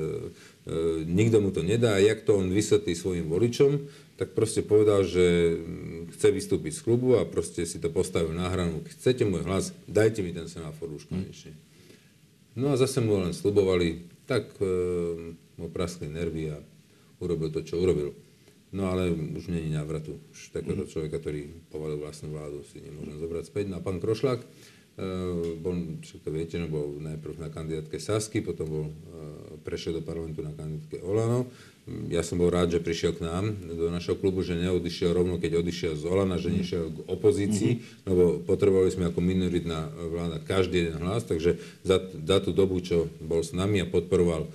nikto 1.08 1.40
mu 1.40 1.48
to 1.48 1.64
nedá. 1.64 1.96
A 1.96 2.04
jak 2.04 2.28
to 2.28 2.36
on 2.36 2.52
vysvetlí 2.52 2.92
svojim 2.92 3.32
voličom, 3.32 3.88
tak 4.20 4.36
proste 4.36 4.60
povedal, 4.60 5.00
že 5.08 5.56
mm, 5.56 6.12
chce 6.12 6.28
vystúpiť 6.28 6.72
z 6.76 6.84
klubu 6.84 7.16
a 7.16 7.24
proste 7.24 7.64
si 7.64 7.80
to 7.80 7.88
postavil 7.88 8.36
na 8.36 8.52
hranu. 8.52 8.84
Chcete 8.84 9.24
môj 9.24 9.48
hlas, 9.48 9.72
dajte 9.88 10.20
mi 10.20 10.36
ten 10.36 10.44
semafor 10.44 10.92
už 10.92 11.08
konečne. 11.08 11.56
No 12.52 12.68
a 12.68 12.76
zase 12.76 13.00
mu 13.00 13.16
len 13.16 13.32
slubovali, 13.32 14.04
tak 14.28 14.44
mu 15.56 15.72
praskli 15.72 16.04
nervy 16.12 16.52
a 16.52 16.60
urobil 17.16 17.48
to, 17.48 17.64
čo 17.64 17.80
urobil. 17.80 18.12
No 18.72 18.88
ale 18.88 19.12
už 19.12 19.52
není 19.52 19.68
návratu. 19.68 20.16
Už 20.32 20.48
takéhoto 20.48 20.88
človeka, 20.88 21.20
ktorý 21.20 21.52
povalil 21.68 22.00
vlastnú 22.00 22.32
vládu, 22.32 22.64
si 22.64 22.80
nemôžem 22.80 23.20
zobrať 23.20 23.44
späť. 23.52 23.68
No 23.68 23.76
a 23.76 23.84
pán 23.84 24.00
Krošlák, 24.00 24.40
e, 24.40 24.46
bol, 25.60 26.00
to 26.00 26.28
viete, 26.32 26.56
no 26.56 26.72
bol 26.72 26.96
najprv 26.96 27.36
na 27.36 27.52
kandidátke 27.52 28.00
Sasky, 28.00 28.40
potom 28.40 28.64
bol, 28.64 28.86
e, 28.88 28.94
prešiel 29.60 30.00
do 30.00 30.02
parlamentu 30.02 30.40
na 30.40 30.56
kandidátke 30.56 31.04
Olano. 31.04 31.52
Ja 32.08 32.22
som 32.22 32.38
bol 32.38 32.46
rád, 32.46 32.70
že 32.70 32.78
prišiel 32.78 33.18
k 33.18 33.26
nám 33.26 33.58
do 33.66 33.90
našho 33.90 34.14
klubu, 34.14 34.46
že 34.46 34.54
neodišiel 34.54 35.18
rovno, 35.18 35.42
keď 35.42 35.66
odišiel 35.66 35.98
z 35.98 36.04
Olana, 36.06 36.38
že 36.38 36.54
nešiel 36.54 36.94
k 36.94 36.98
opozícii, 37.10 37.72
mm-hmm. 37.74 38.06
lebo 38.06 38.24
potrebovali 38.46 38.94
sme 38.94 39.10
ako 39.10 39.18
minoritná 39.18 39.90
vláda 39.90 40.38
každý 40.46 40.86
jeden 40.86 41.02
hlas, 41.02 41.26
takže 41.26 41.58
za, 41.82 41.98
za 41.98 42.38
tú 42.38 42.54
dobu, 42.54 42.78
čo 42.78 43.10
bol 43.18 43.42
s 43.42 43.50
nami 43.50 43.82
a 43.82 43.90
podporoval 43.90 44.46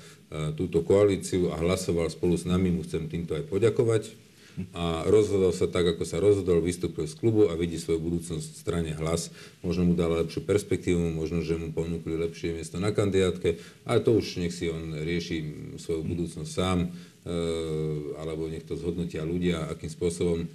túto 0.60 0.84
koalíciu 0.84 1.56
a 1.56 1.60
hlasoval 1.60 2.12
spolu 2.12 2.36
s 2.36 2.44
nami, 2.44 2.68
mu 2.68 2.84
chcem 2.84 3.08
týmto 3.08 3.32
aj 3.36 3.48
poďakovať. 3.48 4.28
A 4.74 5.06
rozhodol 5.06 5.54
sa 5.54 5.70
tak, 5.70 5.86
ako 5.86 6.02
sa 6.02 6.18
rozhodol, 6.18 6.66
vystúpil 6.66 7.06
z 7.06 7.14
klubu 7.14 7.46
a 7.46 7.54
vidí 7.54 7.78
svoju 7.78 8.02
budúcnosť 8.02 8.48
v 8.50 8.58
strane 8.58 8.92
hlas. 8.98 9.30
Možno 9.62 9.86
mu 9.86 9.94
dala 9.94 10.26
lepšiu 10.26 10.42
perspektívu, 10.50 11.14
možno, 11.14 11.46
že 11.46 11.62
mu 11.62 11.70
ponúkli 11.70 12.18
lepšie 12.18 12.58
miesto 12.58 12.82
na 12.82 12.90
kandidátke, 12.90 13.62
ale 13.86 14.02
to 14.02 14.18
už 14.18 14.42
nech 14.42 14.54
si 14.54 14.74
on 14.74 14.98
rieši 14.98 15.38
svoju 15.78 16.02
budúcnosť 16.02 16.50
sám, 16.50 16.80
e, 16.82 16.90
alebo 18.18 18.50
nech 18.50 18.66
to 18.66 18.74
zhodnotia 18.74 19.22
ľudia, 19.22 19.70
akým 19.70 19.94
spôsobom 19.94 20.40
e, 20.42 20.48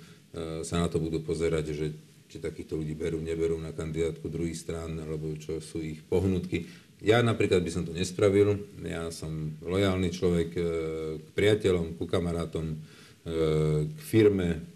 sa 0.66 0.82
na 0.82 0.90
to 0.90 0.98
budú 0.98 1.22
pozerať, 1.22 1.70
že 1.70 1.86
či 2.26 2.42
takýchto 2.42 2.74
ľudí 2.74 2.98
berú, 2.98 3.22
neberú 3.22 3.54
na 3.60 3.70
kandidátku 3.70 4.26
druhých 4.26 4.58
strán, 4.58 4.98
alebo 4.98 5.30
čo 5.38 5.62
sú 5.62 5.78
ich 5.78 6.02
pohnutky. 6.10 6.66
Ja 7.02 7.18
napríklad 7.18 7.66
by 7.66 7.71
som 7.75 7.82
to 7.82 7.90
nespravil. 7.90 8.62
Ja 8.87 9.11
som 9.11 9.59
lojálny 9.59 10.14
človek 10.14 10.49
e, 10.54 10.62
k 11.18 11.28
priateľom, 11.35 11.99
ku 11.99 12.06
kamarátom, 12.06 12.73
e, 12.73 12.76
k 13.90 13.99
firme, 13.99 14.71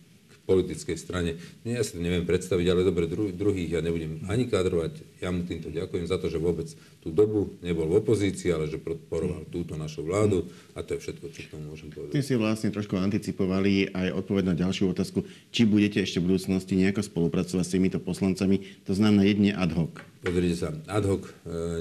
politickej 0.46 0.96
strane. 0.96 1.36
Ja 1.66 1.82
si 1.82 1.98
to 1.98 2.00
neviem 2.00 2.22
predstaviť, 2.22 2.66
ale 2.70 2.86
dobre, 2.86 3.10
druhých 3.10 3.68
ja 3.68 3.82
nebudem 3.82 4.22
ani 4.30 4.46
kadrovať. 4.46 5.18
Ja 5.18 5.34
mu 5.34 5.42
týmto 5.42 5.74
ďakujem 5.74 6.06
za 6.06 6.22
to, 6.22 6.30
že 6.30 6.38
vôbec 6.38 6.70
tú 7.02 7.10
dobu 7.10 7.58
nebol 7.66 7.90
v 7.90 7.98
opozícii, 7.98 8.54
ale 8.54 8.70
že 8.70 8.78
podporoval 8.78 9.50
túto 9.50 9.74
našu 9.74 10.06
vládu 10.06 10.46
a 10.78 10.86
to 10.86 10.94
je 10.94 11.02
všetko, 11.02 11.26
čo 11.34 11.40
k 11.44 11.50
tomu 11.50 11.74
môžem 11.74 11.90
povedať. 11.90 12.14
Ty 12.14 12.22
si 12.22 12.34
vlastne 12.38 12.70
trošku 12.70 12.94
anticipovali 12.94 13.90
aj 13.90 14.14
odpoveď 14.22 14.44
na 14.50 14.54
ďalšiu 14.54 14.94
otázku, 14.94 15.26
či 15.50 15.66
budete 15.66 15.98
ešte 15.98 16.22
v 16.22 16.30
budúcnosti 16.30 16.78
nejako 16.78 17.02
spolupracovať 17.02 17.64
s 17.66 17.74
týmito 17.74 17.98
poslancami, 17.98 18.62
to 18.86 18.94
znamená 18.94 19.26
jedne 19.26 19.50
ad 19.50 19.74
hoc. 19.74 19.98
Pozrite 20.22 20.56
sa, 20.58 20.70
ad 20.86 21.04
hoc 21.06 21.26
e, 21.26 21.30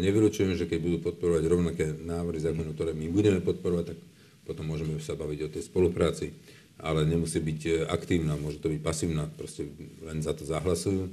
nevylučujem, 0.01 0.57
že 0.57 0.65
keď 0.65 0.79
budú 0.81 0.97
podporovať 1.05 1.43
rovnaké 1.49 1.85
návrhy 2.01 2.41
zákonov, 2.41 2.77
ktoré 2.77 2.97
my 2.97 3.09
budeme 3.09 3.41
podporovať, 3.41 3.93
tak 3.93 3.99
potom 4.45 4.69
môžeme 4.69 5.01
sa 5.01 5.17
baviť 5.17 5.39
o 5.45 5.51
tej 5.53 5.63
spolupráci. 5.65 6.29
Ale 6.79 7.07
nemusí 7.07 7.39
byť 7.39 7.59
e, 7.65 7.71
aktívna, 7.87 8.35
môže 8.35 8.59
to 8.59 8.67
byť 8.67 8.81
pasívna, 8.83 9.31
proste 9.31 9.71
len 10.03 10.19
za 10.19 10.35
to 10.35 10.43
zahlasujú. 10.43 11.07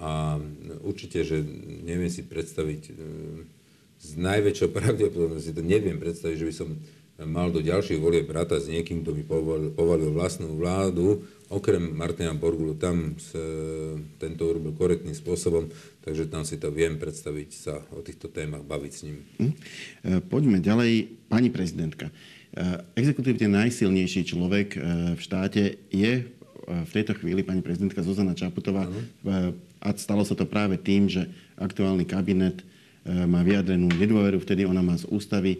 A 0.00 0.40
určite, 0.84 1.24
že 1.24 1.40
neviem 1.84 2.12
si 2.12 2.24
predstaviť, 2.24 2.82
e, 2.88 2.92
s 4.00 4.16
najväčšou 4.16 4.68
pravdepodobnosťou 4.72 5.60
to 5.60 5.64
neviem 5.64 6.00
predstaviť, 6.00 6.36
že 6.36 6.48
by 6.48 6.54
som 6.54 6.68
mal 7.28 7.52
do 7.52 7.60
ďalších 7.60 8.00
volieb 8.00 8.24
brata 8.24 8.56
s 8.56 8.68
niekým, 8.68 9.04
kto 9.04 9.12
by 9.12 9.22
povalil 9.76 10.10
vlastnú 10.12 10.56
vládu, 10.56 11.20
okrem 11.52 11.82
Martina 11.92 12.32
Borgulu, 12.32 12.78
tam 12.78 13.18
s, 13.20 13.34
tento 14.16 14.42
urobil 14.48 14.72
korektným 14.72 15.12
spôsobom, 15.12 15.68
takže 16.00 16.30
tam 16.32 16.46
si 16.48 16.56
to 16.56 16.72
viem 16.72 16.96
predstaviť 16.96 17.50
sa 17.52 17.74
o 17.92 18.00
týchto 18.00 18.32
témach, 18.32 18.64
baviť 18.64 18.92
s 18.92 19.00
ním. 19.04 19.16
Hm. 19.36 19.54
Poďme 20.32 20.64
ďalej. 20.64 21.20
Pani 21.28 21.52
prezidentka, 21.52 22.08
e, 22.08 22.12
exekutívne 22.98 23.62
najsilnejší 23.62 24.26
človek 24.26 24.68
e, 24.74 24.78
v 25.14 25.20
štáte 25.20 25.78
je 25.90 26.12
v 26.70 26.90
tejto 26.94 27.18
chvíli 27.18 27.42
pani 27.42 27.66
prezidentka 27.66 27.98
Zuzana 27.98 28.30
Čaputová 28.30 28.86
ano. 28.86 29.00
a 29.82 29.88
stalo 29.98 30.22
sa 30.22 30.38
to 30.38 30.46
práve 30.46 30.78
tým, 30.78 31.10
že 31.10 31.26
aktuálny 31.58 32.06
kabinet 32.06 32.62
má 33.26 33.42
vyjadrenú 33.42 33.90
nedôveru, 33.90 34.38
vtedy 34.38 34.62
ona 34.68 34.78
má 34.78 34.94
z 34.94 35.02
ústavy 35.10 35.58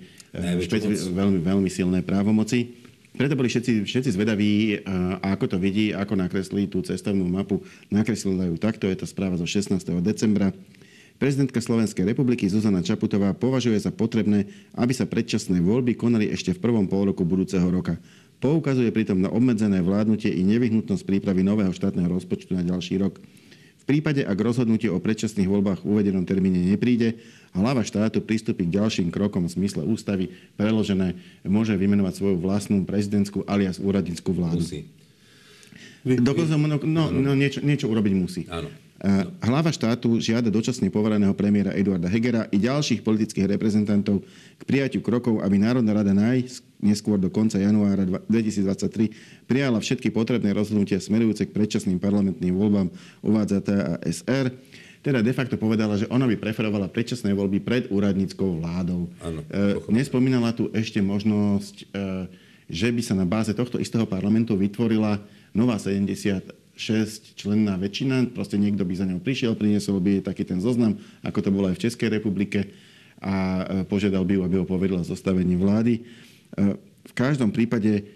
špeci- 0.62 1.10
veľmi, 1.10 1.42
veľmi 1.42 1.66
silné 1.66 2.06
právomoci. 2.06 2.78
Preto 3.10 3.34
boli 3.34 3.50
všetci, 3.50 3.82
všetci 3.90 4.14
zvedaví, 4.14 4.86
ako 5.18 5.44
to 5.50 5.56
vidí, 5.58 5.90
ako 5.90 6.14
nakreslí 6.14 6.70
tú 6.70 6.78
cestovnú 6.78 7.26
mapu. 7.26 7.58
Nakreslila 7.90 8.46
ju 8.46 8.54
takto, 8.54 8.86
je 8.86 9.02
to 9.02 9.06
správa 9.08 9.34
zo 9.34 9.48
16. 9.50 9.82
decembra. 9.98 10.54
Prezidentka 11.20 11.60
Slovenskej 11.60 12.08
republiky 12.08 12.48
Zuzana 12.48 12.80
Čaputová 12.80 13.36
považuje 13.36 13.76
za 13.76 13.92
potrebné, 13.92 14.48
aby 14.72 14.96
sa 14.96 15.04
predčasné 15.04 15.60
voľby 15.60 15.92
konali 15.92 16.32
ešte 16.32 16.56
v 16.56 16.62
prvom 16.64 16.88
pôroku 16.88 17.28
budúceho 17.28 17.68
roka. 17.68 18.00
Poukazuje 18.40 18.88
pritom 18.88 19.20
na 19.20 19.28
obmedzené 19.28 19.84
vládnutie 19.84 20.32
i 20.32 20.40
nevyhnutnosť 20.48 21.04
prípravy 21.04 21.44
nového 21.44 21.76
štátneho 21.76 22.08
rozpočtu 22.08 22.56
na 22.56 22.64
ďalší 22.64 22.96
rok 23.04 23.20
prípade, 23.90 24.22
ak 24.22 24.38
rozhodnutie 24.38 24.86
o 24.86 25.02
predčasných 25.02 25.50
voľbách 25.50 25.82
v 25.82 25.98
uvedenom 25.98 26.22
termíne 26.22 26.62
nepríde, 26.62 27.18
hlava 27.50 27.82
štátu 27.82 28.22
pristúpi 28.22 28.70
k 28.70 28.78
ďalším 28.78 29.10
krokom 29.10 29.50
v 29.50 29.58
zmysle 29.58 29.82
ústavy, 29.82 30.30
preložené 30.54 31.18
môže 31.42 31.74
vymenovať 31.74 32.14
svoju 32.14 32.36
vlastnú 32.38 32.86
prezidentskú 32.86 33.42
alias 33.50 33.82
úradnickú 33.82 34.30
vládu. 34.30 34.62
Musí. 34.62 34.86
Dokonca, 36.06 36.54
no, 36.54 36.78
no, 36.86 37.04
no 37.10 37.32
niečo, 37.34 37.58
niečo 37.66 37.90
urobiť 37.90 38.12
musí. 38.14 38.46
Áno. 38.46 38.70
Hlava 39.40 39.72
štátu 39.72 40.20
žiada 40.20 40.52
dočasne 40.52 40.92
povereného 40.92 41.32
premiéra 41.32 41.72
Eduarda 41.72 42.04
Hegera 42.04 42.44
i 42.52 42.60
ďalších 42.60 43.00
politických 43.00 43.48
reprezentantov 43.48 44.20
k 44.60 44.62
prijatiu 44.68 45.00
krokov, 45.00 45.40
aby 45.40 45.56
Národná 45.56 45.96
rada 45.96 46.12
najneskôr 46.12 47.16
do 47.16 47.32
konca 47.32 47.56
januára 47.56 48.04
2023 48.28 49.48
prijala 49.48 49.80
všetky 49.80 50.12
potrebné 50.12 50.52
rozhodnutia 50.52 51.00
smerujúce 51.00 51.48
k 51.48 51.54
predčasným 51.56 51.96
parlamentným 51.96 52.52
voľbám 52.52 52.92
uvádza 53.24 53.64
TASR. 53.64 54.52
Teda 55.00 55.24
de 55.24 55.32
facto 55.32 55.56
povedala, 55.56 55.96
že 55.96 56.04
ona 56.12 56.28
by 56.28 56.36
preferovala 56.36 56.92
predčasné 56.92 57.32
voľby 57.32 57.64
pred 57.64 57.88
úradníckou 57.88 58.60
vládou. 58.60 59.08
Áno, 59.24 59.40
e, 59.48 59.80
nespomínala 59.88 60.52
tu 60.52 60.68
ešte 60.76 61.00
možnosť, 61.00 61.76
e, 61.80 61.84
že 62.68 62.92
by 62.92 63.00
sa 63.00 63.16
na 63.16 63.24
báze 63.24 63.56
tohto 63.56 63.80
istého 63.80 64.04
parlamentu 64.04 64.60
vytvorila 64.60 65.16
nová 65.56 65.80
70 65.80 66.59
6 66.80 67.36
členná 67.36 67.76
väčšina, 67.76 68.32
proste 68.32 68.56
niekto 68.56 68.88
by 68.88 68.94
za 68.96 69.04
ňou 69.04 69.20
prišiel, 69.20 69.52
priniesol 69.52 70.00
by 70.00 70.24
taký 70.24 70.48
ten 70.48 70.64
zoznam, 70.64 70.96
ako 71.20 71.44
to 71.44 71.50
bolo 71.52 71.68
aj 71.68 71.76
v 71.76 71.84
Českej 71.84 72.08
republike 72.08 72.72
a 73.20 73.34
e, 73.60 73.64
požiadal 73.84 74.24
by 74.24 74.40
ju, 74.40 74.42
aby 74.48 74.56
ho 74.56 74.64
povedla 74.64 75.04
zostavením 75.04 75.60
vlády. 75.60 76.00
E, 76.00 76.02
v 76.80 77.12
každom 77.12 77.52
prípade 77.52 78.08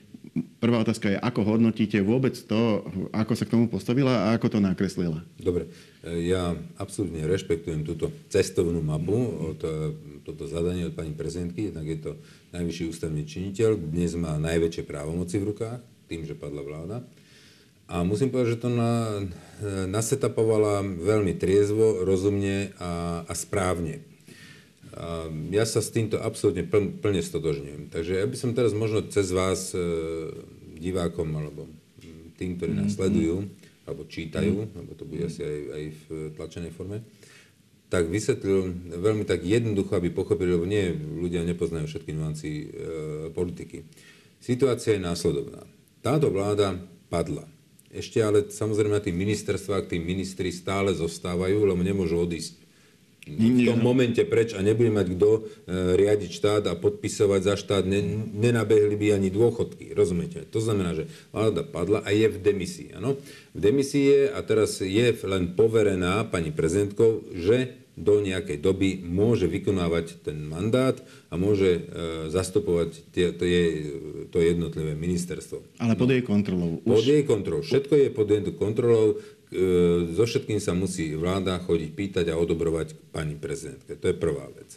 prvá 0.65 0.81
otázka 0.81 1.13
je, 1.13 1.21
ako 1.21 1.41
hodnotíte 1.45 2.01
vôbec 2.01 2.33
to, 2.35 2.89
ako 3.13 3.37
sa 3.37 3.45
k 3.45 3.53
tomu 3.53 3.69
postavila 3.69 4.33
a 4.33 4.41
ako 4.41 4.57
to 4.57 4.59
nakreslila? 4.65 5.21
Dobre, 5.37 5.69
ja 6.25 6.57
absolútne 6.81 7.29
rešpektujem 7.29 7.85
túto 7.85 8.09
cestovnú 8.33 8.81
mapu, 8.81 9.15
od, 9.55 9.61
toto 10.25 10.49
zadanie 10.49 10.89
od 10.89 10.97
pani 10.97 11.13
prezidentky, 11.13 11.69
jednak 11.69 11.87
je 11.87 11.99
to 12.01 12.13
najvyšší 12.57 12.85
ústavný 12.91 13.23
činiteľ, 13.29 13.77
dnes 13.77 14.17
má 14.17 14.41
najväčšie 14.41 14.83
právomoci 14.89 15.37
v 15.39 15.55
rukách, 15.55 15.81
tým, 16.09 16.25
že 16.27 16.35
padla 16.35 16.65
vláda. 16.65 16.97
A 17.85 18.01
musím 18.01 18.33
povedať, 18.33 18.57
že 18.57 18.63
to 18.65 18.71
na, 18.73 19.21
nasetapovala 19.89 20.81
veľmi 20.85 21.37
triezvo, 21.37 22.01
rozumne 22.03 22.73
a, 22.81 23.23
a 23.29 23.33
správne. 23.37 24.01
A 24.95 25.27
ja 25.51 25.67
sa 25.67 25.83
s 25.83 25.91
týmto 25.91 26.23
absolútne 26.23 26.65
plne, 26.65 26.95
plne 26.97 27.21
stotožňujem. 27.21 27.91
Takže 27.91 28.13
ja 28.23 28.27
by 28.27 28.37
som 28.39 28.55
teraz 28.55 28.73
možno 28.73 29.05
cez 29.11 29.35
vás 29.35 29.75
e, 29.75 29.83
divákom 30.79 31.29
alebo 31.35 31.67
tým, 32.39 32.57
ktorí 32.59 32.73
nás 32.73 32.95
mhm. 32.95 32.97
sledujú, 32.97 33.37
alebo 33.85 34.03
čítajú, 34.09 34.65
lebo 34.65 34.93
to 34.97 35.05
bude 35.05 35.29
asi 35.29 35.45
aj, 35.45 35.59
aj 35.77 35.85
v 35.93 36.05
tlačenej 36.41 36.73
forme, 36.73 37.05
tak 37.93 38.09
vysvetlil 38.09 38.75
veľmi 38.97 39.29
tak 39.29 39.45
jednoducho, 39.45 39.95
aby 39.95 40.09
pochopili, 40.11 40.57
lebo 40.57 40.67
nie, 40.67 40.91
ľudia 40.97 41.45
nepoznajú 41.47 41.87
všetky 41.87 42.11
nuancy 42.17 42.49
e, 42.51 42.67
politiky. 43.31 43.85
Situácia 44.41 44.97
je 44.97 45.05
následovná. 45.05 45.63
Táto 46.01 46.33
vláda 46.33 46.81
padla. 47.13 47.54
Ešte 47.95 48.19
ale 48.19 48.51
samozrejme 48.51 48.99
na 48.99 49.05
tých 49.05 49.15
ministerstvách 49.15 49.87
tí 49.87 50.03
ministri 50.03 50.51
stále 50.51 50.91
zostávajú, 50.91 51.63
lebo 51.63 51.81
nemôžu 51.81 52.19
odísť 52.19 52.65
v 53.25 53.65
tom 53.65 53.81
momente 53.81 54.21
preč 54.29 54.53
a 54.53 54.61
nebude 54.61 54.93
mať 54.93 55.17
kto 55.17 55.31
e, 55.33 55.41
riadiť 55.97 56.31
štát 56.31 56.63
a 56.69 56.77
podpisovať 56.77 57.41
za 57.41 57.55
štát, 57.57 57.85
ne, 57.89 58.05
nenabehli 58.37 58.93
by 59.01 59.17
ani 59.17 59.33
dôchodky, 59.33 59.97
rozumiete? 59.97 60.45
To 60.53 60.61
znamená, 60.61 60.93
že 60.93 61.09
vláda 61.33 61.65
padla 61.65 62.05
a 62.05 62.13
je 62.13 62.29
v 62.29 62.37
demisii, 62.37 62.93
áno? 62.93 63.17
V 63.57 63.59
demisii 63.59 64.05
je 64.05 64.21
a 64.29 64.39
teraz 64.45 64.77
je 64.85 65.07
len 65.25 65.57
poverená 65.57 66.29
pani 66.29 66.53
prezidentkou, 66.53 67.25
že 67.33 67.84
do 67.95 68.19
nejakej 68.19 68.59
doby 68.59 68.99
môže 69.07 69.47
vykonávať 69.47 70.27
ten 70.27 70.43
mandát 70.43 70.99
a 71.31 71.39
môže 71.39 71.79
e, 71.79 71.83
zastupovať 72.27 72.91
tie, 73.15 73.31
to, 73.31 73.47
je, 73.47 73.65
to 74.35 74.43
jednotlivé 74.43 74.99
ministerstvo. 74.99 75.63
Ale 75.79 75.95
pod 75.95 76.11
jej 76.11 76.27
kontrolou. 76.27 76.83
Už... 76.83 76.91
Pod 76.91 77.07
jej 77.07 77.23
kontrolou. 77.23 77.63
Všetko 77.63 77.95
je 77.95 78.09
pod 78.11 78.27
jej 78.27 78.43
kontrolou. 78.59 79.07
E, 79.15 80.11
so 80.11 80.27
všetkým 80.27 80.59
sa 80.59 80.75
musí 80.75 81.15
vláda 81.15 81.55
chodiť 81.63 81.91
pýtať 81.95 82.27
a 82.35 82.39
odobrovať 82.39 82.99
pani 83.15 83.39
prezidentke. 83.39 83.95
To 83.95 84.11
je 84.11 84.17
prvá 84.19 84.51
vec. 84.51 84.75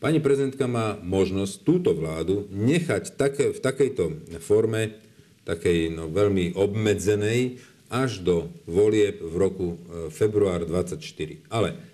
Pani 0.00 0.22
prezidentka 0.22 0.64
má 0.64 0.96
možnosť 1.02 1.54
túto 1.66 1.90
vládu 1.92 2.48
nechať 2.48 3.18
také, 3.18 3.52
v 3.52 3.60
takejto 3.60 4.32
forme, 4.40 4.96
takej 5.44 5.92
no, 5.92 6.08
veľmi 6.08 6.54
obmedzenej, 6.54 7.60
až 7.90 8.22
do 8.22 8.54
volieb 8.70 9.18
v 9.18 9.34
roku 9.34 9.68
e, 9.74 10.08
február 10.14 10.62
24. 10.62 11.02
Ale 11.50 11.89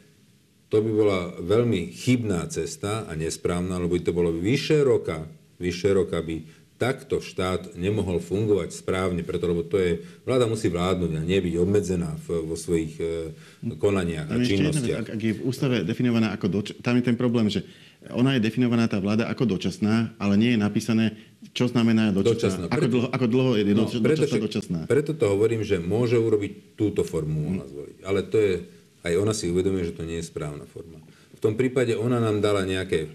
to 0.66 0.82
by 0.82 0.90
bola 0.90 1.20
veľmi 1.38 1.94
chybná 1.94 2.42
cesta 2.50 3.06
a 3.06 3.12
nesprávna, 3.14 3.78
lebo 3.78 3.94
by 3.94 4.02
to 4.02 4.12
bolo 4.12 4.34
vyše 4.34 4.82
roka, 4.82 5.26
vyše 5.62 5.94
roka 5.94 6.18
by 6.18 6.42
takto 6.76 7.24
štát 7.24 7.72
nemohol 7.72 8.20
fungovať 8.20 8.68
správne, 8.68 9.24
preto 9.24 9.48
lebo 9.48 9.64
to 9.64 9.80
je, 9.80 10.04
vláda 10.28 10.44
musí 10.44 10.68
vládnuť 10.68 11.10
a 11.16 11.22
nie 11.24 11.40
byť 11.40 11.54
obmedzená 11.56 12.12
v, 12.20 12.44
vo 12.44 12.52
svojich 12.52 13.00
e, 13.00 13.32
konaniach 13.80 14.28
a 14.28 14.36
činnostiach. 14.44 15.08
Ak, 15.08 15.16
ak 15.16 15.20
je 15.20 15.32
v 15.40 15.42
ústave 15.48 15.76
definovaná 15.88 16.36
ako 16.36 16.46
doč- 16.52 16.76
tam 16.84 17.00
je 17.00 17.04
ten 17.08 17.16
problém, 17.16 17.48
že 17.48 17.64
ona 18.12 18.36
je 18.36 18.44
definovaná 18.44 18.86
tá 18.86 19.00
vláda 19.00 19.24
ako 19.26 19.56
dočasná, 19.56 20.12
ale 20.20 20.36
nie 20.36 20.52
je 20.52 20.60
napísané, 20.60 21.16
čo 21.56 21.66
znamená 21.66 22.12
dočasná. 22.12 22.68
dočasná. 22.68 22.76
Ako, 22.76 22.86
dlho, 22.92 23.08
ako 23.08 23.26
dlho 23.26 23.50
je 23.56 23.62
no, 23.72 23.88
dočasná, 23.88 24.04
preto, 24.04 24.36
dočasná. 24.36 24.80
Preto 24.84 25.12
to 25.16 25.24
hovorím, 25.32 25.64
že 25.64 25.80
môže 25.80 26.20
urobiť 26.20 26.76
túto 26.76 27.02
formu, 27.02 27.56
mm. 27.56 27.72
zvoliť. 27.72 27.98
Ale 28.04 28.20
to 28.28 28.36
je, 28.36 28.52
aj 29.06 29.14
ona 29.22 29.32
si 29.32 29.46
uvedomuje, 29.46 29.86
že 29.86 29.96
to 29.96 30.02
nie 30.02 30.18
je 30.18 30.26
správna 30.26 30.66
forma. 30.66 30.98
V 31.36 31.40
tom 31.40 31.54
prípade 31.54 31.94
ona 31.94 32.18
nám 32.18 32.42
dala 32.42 32.66
nejaké 32.66 33.06
e, 33.06 33.08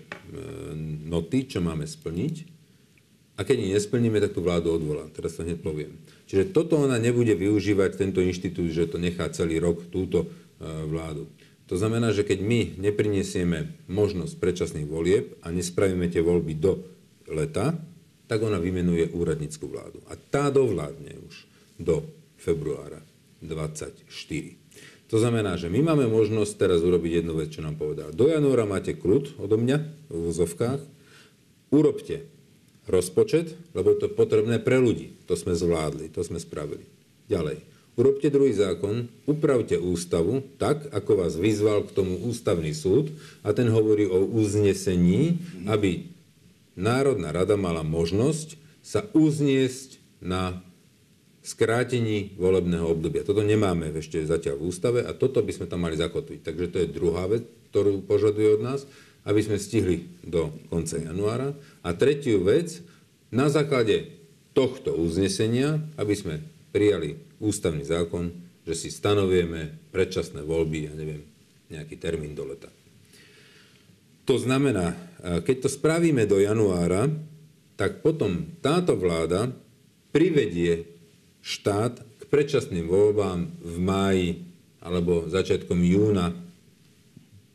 noty, 1.09 1.49
čo 1.51 1.59
máme 1.59 1.83
splniť 1.83 2.35
a 3.35 3.41
keď 3.41 3.57
ich 3.57 3.73
nesplníme, 3.73 4.21
tak 4.21 4.37
tú 4.37 4.45
vládu 4.45 4.77
odvolá. 4.77 5.09
Teraz 5.09 5.33
to 5.33 5.41
hneď 5.41 5.65
poviem. 5.65 5.97
Čiže 6.29 6.53
toto 6.53 6.77
ona 6.77 7.01
nebude 7.01 7.33
využívať, 7.33 7.97
tento 7.97 8.21
inštitút, 8.21 8.69
že 8.69 8.85
to 8.85 9.01
nechá 9.01 9.25
celý 9.33 9.57
rok 9.57 9.89
túto 9.89 10.29
e, 10.29 10.67
vládu. 10.85 11.25
To 11.65 11.79
znamená, 11.79 12.13
že 12.13 12.27
keď 12.27 12.39
my 12.43 12.61
neprinesieme 12.77 13.73
možnosť 13.89 14.37
predčasných 14.37 14.85
volieb 14.85 15.39
a 15.41 15.49
nespravíme 15.49 16.05
tie 16.11 16.21
voľby 16.21 16.53
do 16.59 16.83
leta, 17.31 17.73
tak 18.29 18.39
ona 18.45 18.61
vymenuje 18.61 19.09
úradnícku 19.11 19.65
vládu. 19.65 20.03
A 20.11 20.13
tá 20.19 20.53
dovládne 20.53 21.17
už 21.25 21.47
do 21.81 22.05
februára 22.37 23.01
24. 23.41 24.60
To 25.11 25.19
znamená, 25.19 25.59
že 25.59 25.67
my 25.67 25.83
máme 25.83 26.07
možnosť 26.07 26.55
teraz 26.55 26.79
urobiť 26.79 27.19
jednu 27.19 27.35
vec, 27.35 27.51
čo 27.51 27.59
nám 27.59 27.75
povedal. 27.75 28.15
Do 28.15 28.31
januára 28.31 28.63
máte 28.63 28.95
kľud 28.95 29.35
odo 29.43 29.59
mňa 29.59 29.77
v 30.07 30.17
vozovkách. 30.31 30.79
Urobte 31.67 32.23
rozpočet, 32.87 33.59
lebo 33.75 33.91
je 33.91 34.07
to 34.07 34.07
potrebné 34.07 34.63
pre 34.63 34.79
ľudí. 34.79 35.11
To 35.27 35.35
sme 35.35 35.51
zvládli, 35.51 36.07
to 36.07 36.23
sme 36.23 36.39
spravili. 36.39 36.87
Ďalej. 37.27 37.59
Urobte 37.99 38.31
druhý 38.31 38.55
zákon, 38.55 39.11
upravte 39.27 39.75
ústavu 39.75 40.47
tak, 40.55 40.87
ako 40.95 41.27
vás 41.27 41.35
vyzval 41.35 41.83
k 41.83 41.91
tomu 41.91 42.15
ústavný 42.23 42.71
súd 42.71 43.11
a 43.43 43.51
ten 43.51 43.67
hovorí 43.67 44.07
o 44.07 44.23
uznesení, 44.23 45.43
aby 45.67 46.07
Národná 46.79 47.35
rada 47.35 47.59
mala 47.59 47.83
možnosť 47.83 48.55
sa 48.79 49.03
uzniesť 49.11 49.99
na 50.23 50.63
skrátení 51.41 52.37
volebného 52.37 52.85
obdobia. 52.85 53.25
Toto 53.25 53.41
nemáme 53.41 53.89
ešte 53.97 54.21
zatiaľ 54.21 54.61
v 54.61 54.65
ústave 54.69 54.99
a 55.01 55.11
toto 55.17 55.41
by 55.41 55.51
sme 55.51 55.65
tam 55.65 55.81
mali 55.83 55.97
zakotviť. 55.97 56.39
Takže 56.45 56.65
to 56.69 56.77
je 56.85 56.93
druhá 56.93 57.25
vec, 57.25 57.43
ktorú 57.73 58.05
požaduje 58.05 58.57
od 58.57 58.61
nás 58.61 58.85
aby 59.25 59.41
sme 59.41 59.61
stihli 59.61 60.09
do 60.25 60.49
konca 60.69 60.97
januára. 60.97 61.53
A 61.85 61.93
tretiu 61.93 62.41
vec, 62.41 62.81
na 63.29 63.47
základe 63.47 64.09
tohto 64.51 64.97
uznesenia, 64.97 65.79
aby 65.95 66.13
sme 66.17 66.35
prijali 66.73 67.21
ústavný 67.37 67.85
zákon, 67.85 68.33
že 68.65 68.73
si 68.77 68.89
stanovujeme 68.89 69.91
predčasné 69.93 70.41
voľby, 70.43 70.79
ja 70.89 70.93
neviem, 70.93 71.23
nejaký 71.71 71.95
termín 71.97 72.33
do 72.35 72.45
leta. 72.49 72.69
To 74.29 74.37
znamená, 74.37 74.93
keď 75.21 75.67
to 75.67 75.69
spravíme 75.69 76.23
do 76.29 76.37
januára, 76.37 77.09
tak 77.79 78.05
potom 78.05 78.53
táto 78.61 78.93
vláda 78.93 79.49
privedie 80.13 80.85
štát 81.41 82.01
k 82.01 82.23
predčasným 82.29 82.85
voľbám 82.85 83.39
v 83.61 83.75
máji 83.81 84.27
alebo 84.81 85.29
začiatkom 85.29 85.77
júna 85.81 86.33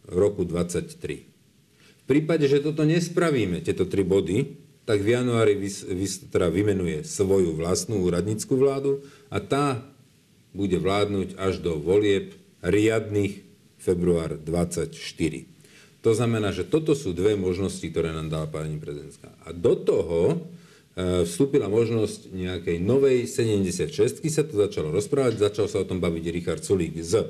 roku 0.06 0.46
2023. 0.46 1.26
V 1.26 2.04
prípade, 2.06 2.46
že 2.46 2.62
toto 2.62 2.86
nespravíme, 2.86 3.58
tieto 3.66 3.82
tri 3.90 4.06
body, 4.06 4.54
tak 4.86 5.02
v 5.02 5.18
januári 5.18 5.58
vys, 5.58 5.82
vys, 5.82 6.22
teda 6.30 6.46
vymenuje 6.46 7.02
svoju 7.02 7.58
vlastnú 7.58 8.06
úradnícku 8.06 8.54
vládu 8.54 9.02
a 9.26 9.42
tá 9.42 9.82
bude 10.54 10.78
vládnuť 10.78 11.34
až 11.34 11.58
do 11.58 11.74
volieb 11.82 12.38
riadných 12.62 13.42
február 13.82 14.38
24. 14.38 14.94
To 16.06 16.10
znamená, 16.14 16.54
že 16.54 16.62
toto 16.62 16.94
sú 16.94 17.10
dve 17.10 17.34
možnosti, 17.34 17.82
ktoré 17.82 18.14
nám 18.14 18.30
dala 18.30 18.46
pani 18.46 18.78
prezidentka. 18.78 19.26
A 19.42 19.50
do 19.50 19.74
toho 19.74 20.46
vstúpila 20.96 21.68
možnosť 21.68 22.32
nejakej 22.32 22.80
novej 22.80 23.28
76 23.28 24.24
sa 24.32 24.42
to 24.48 24.56
začalo 24.56 24.88
rozprávať, 24.96 25.52
začal 25.52 25.68
sa 25.68 25.84
o 25.84 25.88
tom 25.88 26.00
baviť 26.00 26.24
Richard 26.32 26.64
Sulík 26.64 26.96
s 27.04 27.20
e, 27.20 27.24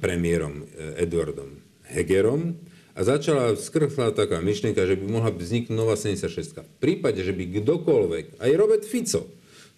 premiérom 0.00 0.64
e, 0.64 1.04
Edwardom 1.04 1.60
Hegerom 1.92 2.56
a 2.96 3.00
začala 3.04 3.52
skrchla 3.52 4.16
taká 4.16 4.40
myšlienka, 4.40 4.88
že 4.88 4.96
by 4.96 5.06
mohla 5.12 5.28
vzniknúť 5.28 5.76
nová 5.76 5.92
76. 5.92 6.56
V 6.56 6.76
prípade, 6.80 7.20
že 7.20 7.36
by 7.36 7.60
kdokoľvek, 7.60 8.40
aj 8.40 8.50
Robert 8.56 8.88
Fico, 8.88 9.28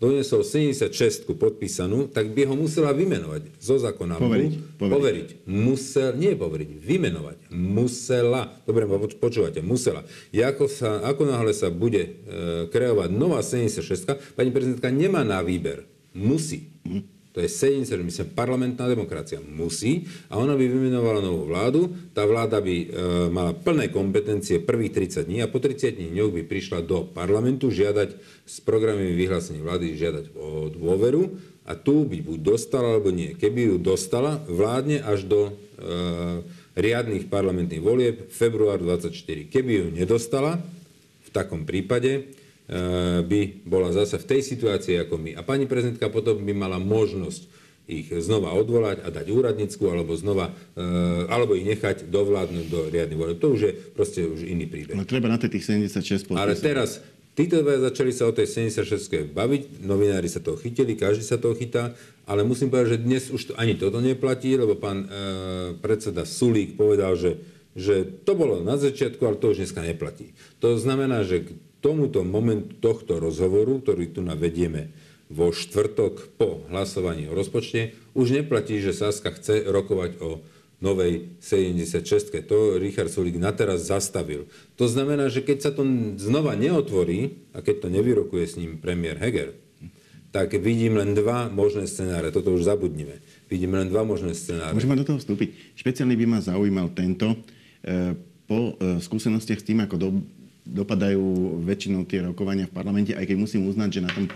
doniesol 0.03 0.43
76 0.43 1.31
podpísanú, 1.39 2.11
tak 2.11 2.35
by 2.35 2.51
ho 2.51 2.59
musela 2.59 2.91
vymenovať 2.91 3.55
zo 3.63 3.79
zákona. 3.79 4.19
Poveriť. 4.19 4.53
Poveriť. 4.75 4.91
poveriť. 4.91 5.29
Musel, 5.47 6.19
nie 6.19 6.35
poveriť, 6.35 6.71
vymenovať. 6.83 7.39
Musela. 7.55 8.51
Dobre, 8.67 8.91
počúvate, 9.15 9.63
musela. 9.63 10.03
Ako, 10.35 10.67
sa, 10.67 11.07
ako 11.07 11.23
náhle 11.31 11.55
sa 11.55 11.71
bude 11.71 12.03
e, 12.03 12.11
kreovať 12.67 13.15
nová 13.15 13.47
76, 13.47 14.35
pani 14.35 14.51
prezidentka 14.51 14.91
nemá 14.91 15.23
na 15.23 15.39
výber. 15.39 15.87
Musí. 16.19 16.67
Hm. 16.83 17.12
To 17.33 17.41
je 17.41 17.49
70, 17.49 17.89
že 17.89 18.05
my 18.05 18.13
sme 18.13 18.37
parlamentná 18.37 18.85
demokracia. 18.85 19.41
Musí 19.41 20.05
a 20.29 20.37
ona 20.37 20.53
by 20.53 20.65
vymenovala 20.69 21.25
novú 21.25 21.49
vládu. 21.49 21.89
Tá 22.13 22.29
vláda 22.29 22.61
by 22.61 22.77
e, 22.77 22.87
mala 23.33 23.57
plné 23.57 23.89
kompetencie 23.89 24.61
prvých 24.61 24.93
30 24.93 25.33
dní 25.33 25.41
a 25.41 25.49
po 25.49 25.57
30 25.57 25.97
dňoch 26.13 26.29
by 26.29 26.43
prišla 26.45 26.85
do 26.85 27.09
parlamentu 27.09 27.73
žiadať 27.73 28.21
s 28.45 28.61
programovým 28.61 29.17
vyhlásením 29.17 29.65
vlády 29.65 29.97
žiadať 29.97 30.25
o 30.37 30.69
dôveru 30.69 31.33
a 31.65 31.73
tu 31.73 32.05
by 32.05 32.21
buď 32.21 32.39
dostala 32.45 32.93
alebo 32.93 33.09
nie. 33.09 33.33
Keby 33.33 33.73
ju 33.73 33.77
dostala, 33.81 34.37
vládne 34.45 35.01
až 35.01 35.25
do 35.25 35.41
e, 35.49 35.53
riadných 36.77 37.33
parlamentných 37.33 37.81
volieb 37.81 38.17
február 38.29 38.77
24. 38.77 39.49
Keby 39.49 39.73
ju 39.73 39.87
nedostala, 39.89 40.61
v 41.25 41.31
takom 41.33 41.65
prípade 41.65 42.29
by 43.29 43.41
bola 43.69 43.93
zase 43.93 44.17
v 44.17 44.29
tej 44.33 44.41
situácii 44.41 44.97
ako 45.05 45.21
my. 45.21 45.37
A 45.37 45.45
pani 45.45 45.69
prezidentka 45.69 46.09
potom 46.09 46.41
by 46.41 46.55
mala 46.57 46.81
možnosť 46.81 47.63
ich 47.91 48.09
znova 48.23 48.55
odvolať 48.55 49.03
a 49.03 49.09
dať 49.11 49.27
úradnícku, 49.29 49.83
alebo 49.91 50.15
znova, 50.15 50.55
e, 50.79 50.83
alebo 51.27 51.59
ich 51.59 51.67
nechať 51.67 52.07
dovládnuť 52.07 52.67
do 52.71 52.81
riadnych 52.89 53.19
volieb. 53.19 53.39
To 53.43 53.59
už 53.59 53.61
je 53.67 53.73
proste 53.75 54.23
už 54.23 54.47
iný 54.47 54.71
príbeh. 54.71 54.95
No 54.95 55.03
treba 55.03 55.27
na 55.27 55.39
tých 55.39 55.67
76 55.67 56.31
podpisov. 56.31 56.39
Ale 56.39 56.55
teraz, 56.55 57.03
títo 57.35 57.59
dvaja 57.59 57.91
začali 57.91 58.13
sa 58.15 58.31
o 58.31 58.33
tej 58.33 58.47
76 58.71 59.35
baviť, 59.35 59.83
novinári 59.83 60.31
sa 60.31 60.39
toho 60.39 60.55
chytili, 60.63 60.95
každý 60.95 61.27
sa 61.27 61.43
toho 61.43 61.59
chytá, 61.59 61.91
ale 62.23 62.47
musím 62.47 62.71
povedať, 62.71 62.97
že 62.97 63.03
dnes 63.03 63.25
už 63.35 63.43
to, 63.51 63.53
ani 63.59 63.75
toto 63.75 63.99
neplatí, 63.99 64.55
lebo 64.55 64.79
pán 64.79 65.03
e, 65.03 65.07
predseda 65.83 66.23
Sulík 66.23 66.79
povedal, 66.79 67.19
že, 67.19 67.43
že 67.75 68.07
to 68.23 68.39
bolo 68.39 68.63
na 68.63 68.79
začiatku, 68.79 69.19
ale 69.27 69.43
to 69.43 69.51
už 69.51 69.59
dneska 69.59 69.83
neplatí. 69.83 70.31
To 70.63 70.79
znamená, 70.79 71.27
že 71.27 71.51
tomuto 71.83 72.23
momentu 72.23 72.79
tohto 72.79 73.19
rozhovoru, 73.19 73.83
ktorý 73.83 74.15
tu 74.15 74.23
navedieme 74.23 74.95
vo 75.27 75.51
štvrtok 75.51 76.39
po 76.39 76.63
hlasovaní 76.71 77.27
o 77.27 77.35
rozpočte, 77.35 77.99
už 78.15 78.39
neplatí, 78.39 78.79
že 78.79 78.95
Saska 78.95 79.35
chce 79.35 79.67
rokovať 79.67 80.23
o 80.23 80.45
novej 80.83 81.39
76. 81.39 82.31
To 82.47 82.77
Richard 82.77 83.09
Sulik 83.09 83.39
na 83.39 83.55
teraz 83.55 83.87
zastavil. 83.87 84.51
To 84.77 84.91
znamená, 84.91 85.31
že 85.31 85.41
keď 85.41 85.59
sa 85.63 85.71
to 85.71 85.87
znova 86.19 86.59
neotvorí, 86.59 87.39
a 87.55 87.63
keď 87.63 87.87
to 87.87 87.89
nevyrokuje 87.89 88.45
s 88.45 88.59
ním 88.59 88.77
premiér 88.83 89.17
Heger, 89.23 89.55
tak 90.33 90.57
vidím 90.59 90.97
len 90.97 91.13
dva 91.13 91.53
možné 91.53 91.85
scenáre. 91.85 92.33
Toto 92.33 92.57
už 92.57 92.65
zabudnime. 92.65 93.21
Vidím 93.53 93.77
len 93.77 93.93
dva 93.93 94.03
možné 94.03 94.33
scenáre. 94.33 94.73
Môžeme 94.73 94.97
do 94.97 95.05
toho 95.07 95.21
vstúpiť. 95.21 95.77
Špeciálne 95.77 96.17
by 96.17 96.25
ma 96.25 96.41
zaujímal 96.41 96.89
tento. 96.97 97.37
E, 97.85 98.17
po 98.49 98.75
e, 98.81 98.99
skúsenostiach 99.05 99.61
s 99.61 99.69
tým, 99.69 99.85
ako 99.85 99.97
do, 100.01 100.09
dopadajú 100.63 101.59
väčšinou 101.67 102.07
tie 102.07 102.23
rokovania 102.23 102.71
v 102.71 102.75
parlamente, 102.75 103.13
aj 103.13 103.27
keď 103.27 103.37
musím 103.39 103.67
uznať, 103.67 103.89
že 103.99 104.05
na 104.05 104.11
tom 104.11 104.27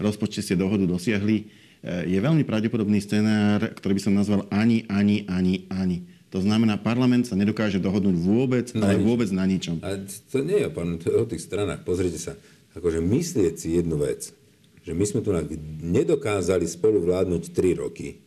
rozpočte 0.00 0.40
ste 0.40 0.54
dohodu 0.56 0.84
dosiahli. 0.88 1.46
Eh, 1.84 2.16
je 2.16 2.18
veľmi 2.18 2.42
pravdepodobný 2.48 2.98
scenár, 3.04 3.72
ktorý 3.76 4.00
by 4.00 4.02
som 4.02 4.16
nazval 4.16 4.48
ani, 4.48 4.88
ani, 4.88 5.28
ani, 5.28 5.68
ani. 5.68 6.08
To 6.34 6.42
znamená, 6.42 6.82
parlament 6.82 7.30
sa 7.30 7.38
nedokáže 7.38 7.78
dohodnúť 7.78 8.16
vôbec, 8.18 8.66
na 8.74 8.90
ale 8.90 8.98
nič. 8.98 9.06
vôbec 9.06 9.28
na 9.30 9.44
ničom. 9.46 9.78
A 9.86 10.02
to 10.02 10.42
nie 10.42 10.66
je 10.66 10.68
pán, 10.72 10.98
to 10.98 11.06
je 11.06 11.16
o 11.22 11.26
tých 11.30 11.46
stranách. 11.46 11.86
Pozrite 11.86 12.18
sa, 12.18 12.34
akože 12.74 12.98
myslieť 12.98 13.54
si 13.54 13.78
jednu 13.78 14.02
vec, 14.02 14.34
že 14.82 14.92
my 14.92 15.04
sme 15.06 15.22
tu 15.22 15.30
nedokázali 15.78 16.66
spolu 16.66 17.06
vládnuť 17.06 17.54
3 17.54 17.78
roky, 17.86 18.18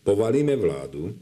povalíme 0.00 0.56
vládu, 0.56 1.12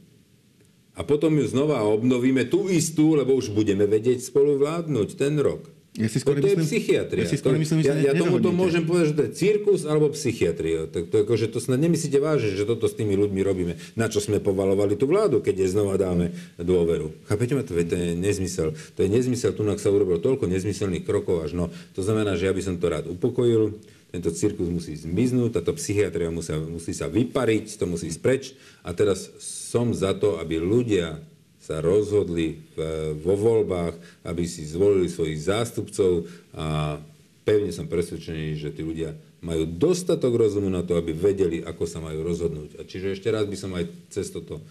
a 1.01 1.03
potom 1.09 1.33
ju 1.41 1.49
znova 1.49 1.81
obnovíme 1.81 2.45
tú 2.45 2.69
istú, 2.69 3.17
lebo 3.17 3.33
už 3.33 3.57
budeme 3.57 3.89
vedieť 3.89 4.21
spolu 4.21 4.61
vládnuť 4.61 5.17
ten 5.17 5.41
rok. 5.41 5.65
Ja 5.99 6.07
si 6.07 6.23
skôr 6.23 6.39
to 6.39 6.47
myslím, 6.47 6.63
je 6.63 6.69
psychiatria. 6.71 7.23
Ja, 7.25 7.27
si 7.27 7.37
skôr 7.41 7.57
myslím, 7.59 7.83
ja, 7.83 7.99
ja 7.99 8.15
tomuto 8.15 8.55
môžem 8.55 8.87
povedať, 8.87 9.11
že 9.11 9.17
to 9.17 9.23
je 9.27 9.33
cirkus 9.35 9.83
alebo 9.83 10.07
psychiatria. 10.15 10.87
Tak 10.87 11.11
to, 11.11 11.27
akože 11.27 11.51
to 11.51 11.59
snad 11.59 11.83
nemyslíte 11.83 12.23
vážne, 12.23 12.55
že 12.55 12.63
toto 12.63 12.87
s 12.87 12.95
tými 12.95 13.19
ľuďmi 13.19 13.41
robíme. 13.43 13.75
Na 13.99 14.07
čo 14.07 14.23
sme 14.23 14.39
povalovali 14.39 14.95
tú 14.95 15.11
vládu, 15.11 15.43
keď 15.43 15.67
je 15.67 15.73
znova 15.75 15.99
dáme 15.99 16.31
dôveru. 16.63 17.11
Chápete 17.27 17.59
ma? 17.59 17.67
To, 17.67 17.75
to 17.75 17.97
je 17.97 18.15
nezmysel. 18.15 18.79
To 18.95 19.01
je 19.03 19.09
nezmysel. 19.11 19.51
Tu 19.51 19.67
sa 19.67 19.91
urobilo 19.91 20.23
toľko 20.23 20.47
nezmyselných 20.47 21.03
krokov 21.03 21.51
až 21.51 21.59
no. 21.59 21.67
To 21.99 22.07
znamená, 22.07 22.39
že 22.39 22.47
ja 22.47 22.55
by 22.55 22.63
som 22.63 22.79
to 22.79 22.87
rád 22.87 23.11
upokojil. 23.11 23.75
Tento 24.11 24.35
cirkus 24.35 24.67
musí 24.67 24.99
zmiznúť, 24.99 25.63
táto 25.63 25.71
psychiatria 25.79 26.35
musí, 26.35 26.51
musí 26.67 26.93
sa 26.93 27.07
vypariť, 27.07 27.79
to 27.79 27.87
musí 27.87 28.11
ísť 28.11 28.21
preč. 28.23 28.45
A 28.83 28.91
teraz 28.91 29.31
som 29.71 29.95
za 29.95 30.13
to, 30.19 30.43
aby 30.43 30.59
ľudia 30.59 31.23
sa 31.63 31.79
rozhodli 31.79 32.59
v, 32.75 32.79
vo 33.23 33.39
voľbách, 33.39 34.27
aby 34.27 34.43
si 34.51 34.67
zvolili 34.67 35.07
svojich 35.07 35.39
zástupcov 35.47 36.27
a 36.59 36.99
pevne 37.47 37.71
som 37.71 37.87
presvedčený, 37.87 38.59
že 38.59 38.75
tí 38.75 38.83
ľudia 38.83 39.15
majú 39.41 39.65
dostatok 39.65 40.37
rozumu 40.37 40.69
na 40.69 40.85
to, 40.85 40.99
aby 40.99 41.15
vedeli, 41.15 41.63
ako 41.65 41.85
sa 41.87 42.03
majú 42.03 42.27
rozhodnúť. 42.27 42.81
A 42.81 42.85
čiže 42.85 43.17
ešte 43.17 43.31
raz 43.33 43.49
by 43.49 43.57
som 43.57 43.73
aj 43.73 43.89
cez 44.13 44.29
toto 44.29 44.61
uh, 44.61 44.65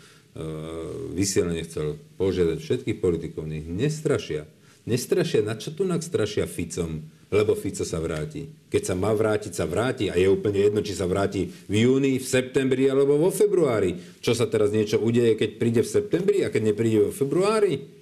vysielanie 1.13 1.65
chcel 1.65 1.97
požiadať 2.19 2.57
všetkých 2.61 2.97
politikov, 3.01 3.49
nech 3.49 3.65
nestrašia. 3.65 4.45
Nestrašia, 4.85 5.45
na 5.45 5.57
čo 5.57 5.73
tu 5.73 5.85
strašia 5.85 6.45
Ficom? 6.45 7.05
Lebo 7.29 7.53
Fico 7.53 7.85
sa 7.85 8.01
vráti. 8.01 8.49
Keď 8.73 8.81
sa 8.81 8.95
má 8.97 9.13
vrátiť, 9.13 9.53
sa 9.53 9.69
vráti 9.69 10.09
a 10.09 10.17
je 10.17 10.25
úplne 10.25 10.65
jedno, 10.65 10.81
či 10.81 10.97
sa 10.97 11.05
vráti 11.05 11.45
v 11.69 11.85
júni, 11.85 12.17
v 12.17 12.25
septembri 12.25 12.89
alebo 12.89 13.21
vo 13.21 13.29
februári. 13.29 14.01
Čo 14.21 14.33
sa 14.33 14.49
teraz 14.49 14.73
niečo 14.73 14.97
udeje, 14.97 15.37
keď 15.37 15.49
príde 15.61 15.81
v 15.85 15.93
septembri 15.93 16.41
a 16.41 16.49
keď 16.49 16.61
nepríde 16.73 16.99
vo 17.09 17.13
februári? 17.13 17.98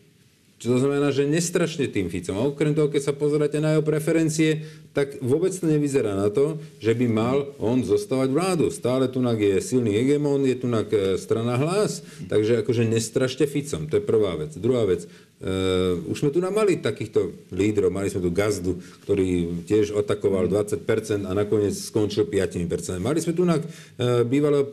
Čo 0.58 0.74
to 0.74 0.78
znamená, 0.82 1.14
že 1.14 1.30
nestrašne 1.30 1.86
tým 1.86 2.10
Ficom. 2.10 2.34
A 2.34 2.50
okrem 2.50 2.74
toho, 2.74 2.90
keď 2.90 3.02
sa 3.06 3.14
pozeráte 3.14 3.62
na 3.62 3.78
jeho 3.78 3.86
preferencie, 3.86 4.66
tak 4.90 5.22
vôbec 5.22 5.54
to 5.54 5.70
nevyzerá 5.70 6.18
na 6.18 6.34
to, 6.34 6.58
že 6.82 6.98
by 6.98 7.06
mal 7.06 7.54
on 7.62 7.86
zostávať 7.86 8.34
vládu. 8.34 8.74
Stále 8.74 9.06
tu 9.06 9.22
je 9.22 9.62
silný 9.62 9.94
hegemon, 9.94 10.42
je 10.50 10.58
tu 10.58 10.66
e, 10.66 11.14
strana 11.22 11.62
hlas, 11.62 12.02
takže 12.26 12.66
akože 12.66 12.90
nestrašte 12.90 13.46
Ficom. 13.46 13.86
To 13.86 14.02
je 14.02 14.04
prvá 14.04 14.34
vec. 14.34 14.58
Druhá 14.58 14.90
vec, 14.90 15.06
Uh, 15.38 16.02
už 16.10 16.26
sme 16.26 16.34
tu 16.34 16.42
mali 16.42 16.82
takýchto 16.82 17.30
lídrov, 17.54 17.94
mali 17.94 18.10
sme 18.10 18.26
tu 18.26 18.34
Gazdu, 18.34 18.82
ktorý 19.06 19.62
tiež 19.70 19.94
atakoval 19.94 20.50
20% 20.50 20.82
a 21.30 21.32
nakoniec 21.38 21.78
skončil 21.78 22.26
5%. 22.26 22.98
Mali 22.98 23.22
sme 23.22 23.38
tu 23.38 23.46
na 23.46 23.62
uh, 23.62 24.26
bývalého 24.26 24.66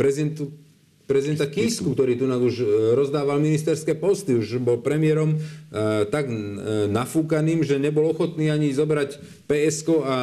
prezidentu, 0.00 0.48
prezidenta 1.10 1.50
Kisku, 1.50 1.90
ktorý 1.90 2.14
tu 2.14 2.30
už 2.30 2.54
e, 2.62 2.66
rozdával 2.94 3.42
ministerské 3.42 3.98
posty, 3.98 4.38
už 4.38 4.62
bol 4.62 4.78
premiérom 4.78 5.34
uh, 5.34 6.06
tak 6.06 6.30
uh, 6.30 6.86
nafúkaným, 6.86 7.66
že 7.66 7.82
nebol 7.82 8.06
ochotný 8.14 8.46
ani 8.46 8.70
zobrať 8.70 9.18
PSK 9.50 9.88
a, 10.06 10.16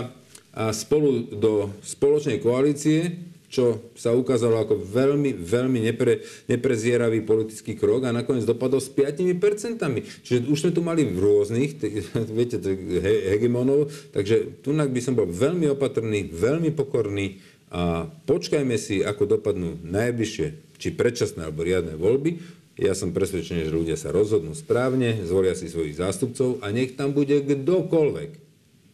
a 0.55 0.63
spolu 0.71 1.27
do 1.35 1.75
spoločnej 1.83 2.39
koalície 2.39 3.27
čo 3.47 3.95
sa 3.95 4.11
ukázalo 4.11 4.59
ako 4.59 4.75
veľmi, 4.83 5.31
veľmi 5.39 5.79
nepre, 5.87 6.19
neprezieravý 6.51 7.23
politický 7.23 7.79
krok 7.79 8.03
a 8.03 8.11
nakoniec 8.11 8.43
dopadol 8.43 8.83
s 8.83 8.91
5%. 8.91 9.79
Čiže 10.27 10.51
už 10.51 10.57
sme 10.59 10.75
tu 10.75 10.83
mali 10.83 11.07
v 11.07 11.15
rôznych, 11.15 11.79
viete, 12.37 12.59
he, 12.59 13.13
hegemonov, 13.35 13.87
takže 14.11 14.59
tu 14.59 14.75
by 14.75 15.01
som 15.01 15.15
bol 15.15 15.31
veľmi 15.31 15.71
opatrný, 15.71 16.27
veľmi 16.27 16.75
pokorný 16.75 17.39
a 17.67 18.07
počkajme 18.29 18.79
si, 18.79 19.03
ako 19.03 19.39
dopadnú 19.39 19.83
najbližšie, 19.83 20.79
či 20.79 20.89
predčasné 20.95 21.47
alebo 21.47 21.67
riadne 21.67 21.99
voľby. 21.99 22.39
Ja 22.77 22.93
som 22.93 23.11
presvedčený, 23.11 23.67
že 23.67 23.73
ľudia 23.73 23.97
sa 23.97 24.13
rozhodnú 24.13 24.53
správne, 24.53 25.25
zvolia 25.25 25.57
si 25.57 25.67
svojich 25.67 25.97
zástupcov 25.97 26.61
a 26.61 26.69
nech 26.69 26.93
tam 26.93 27.11
bude 27.11 27.41
kdokoľvek 27.41 28.47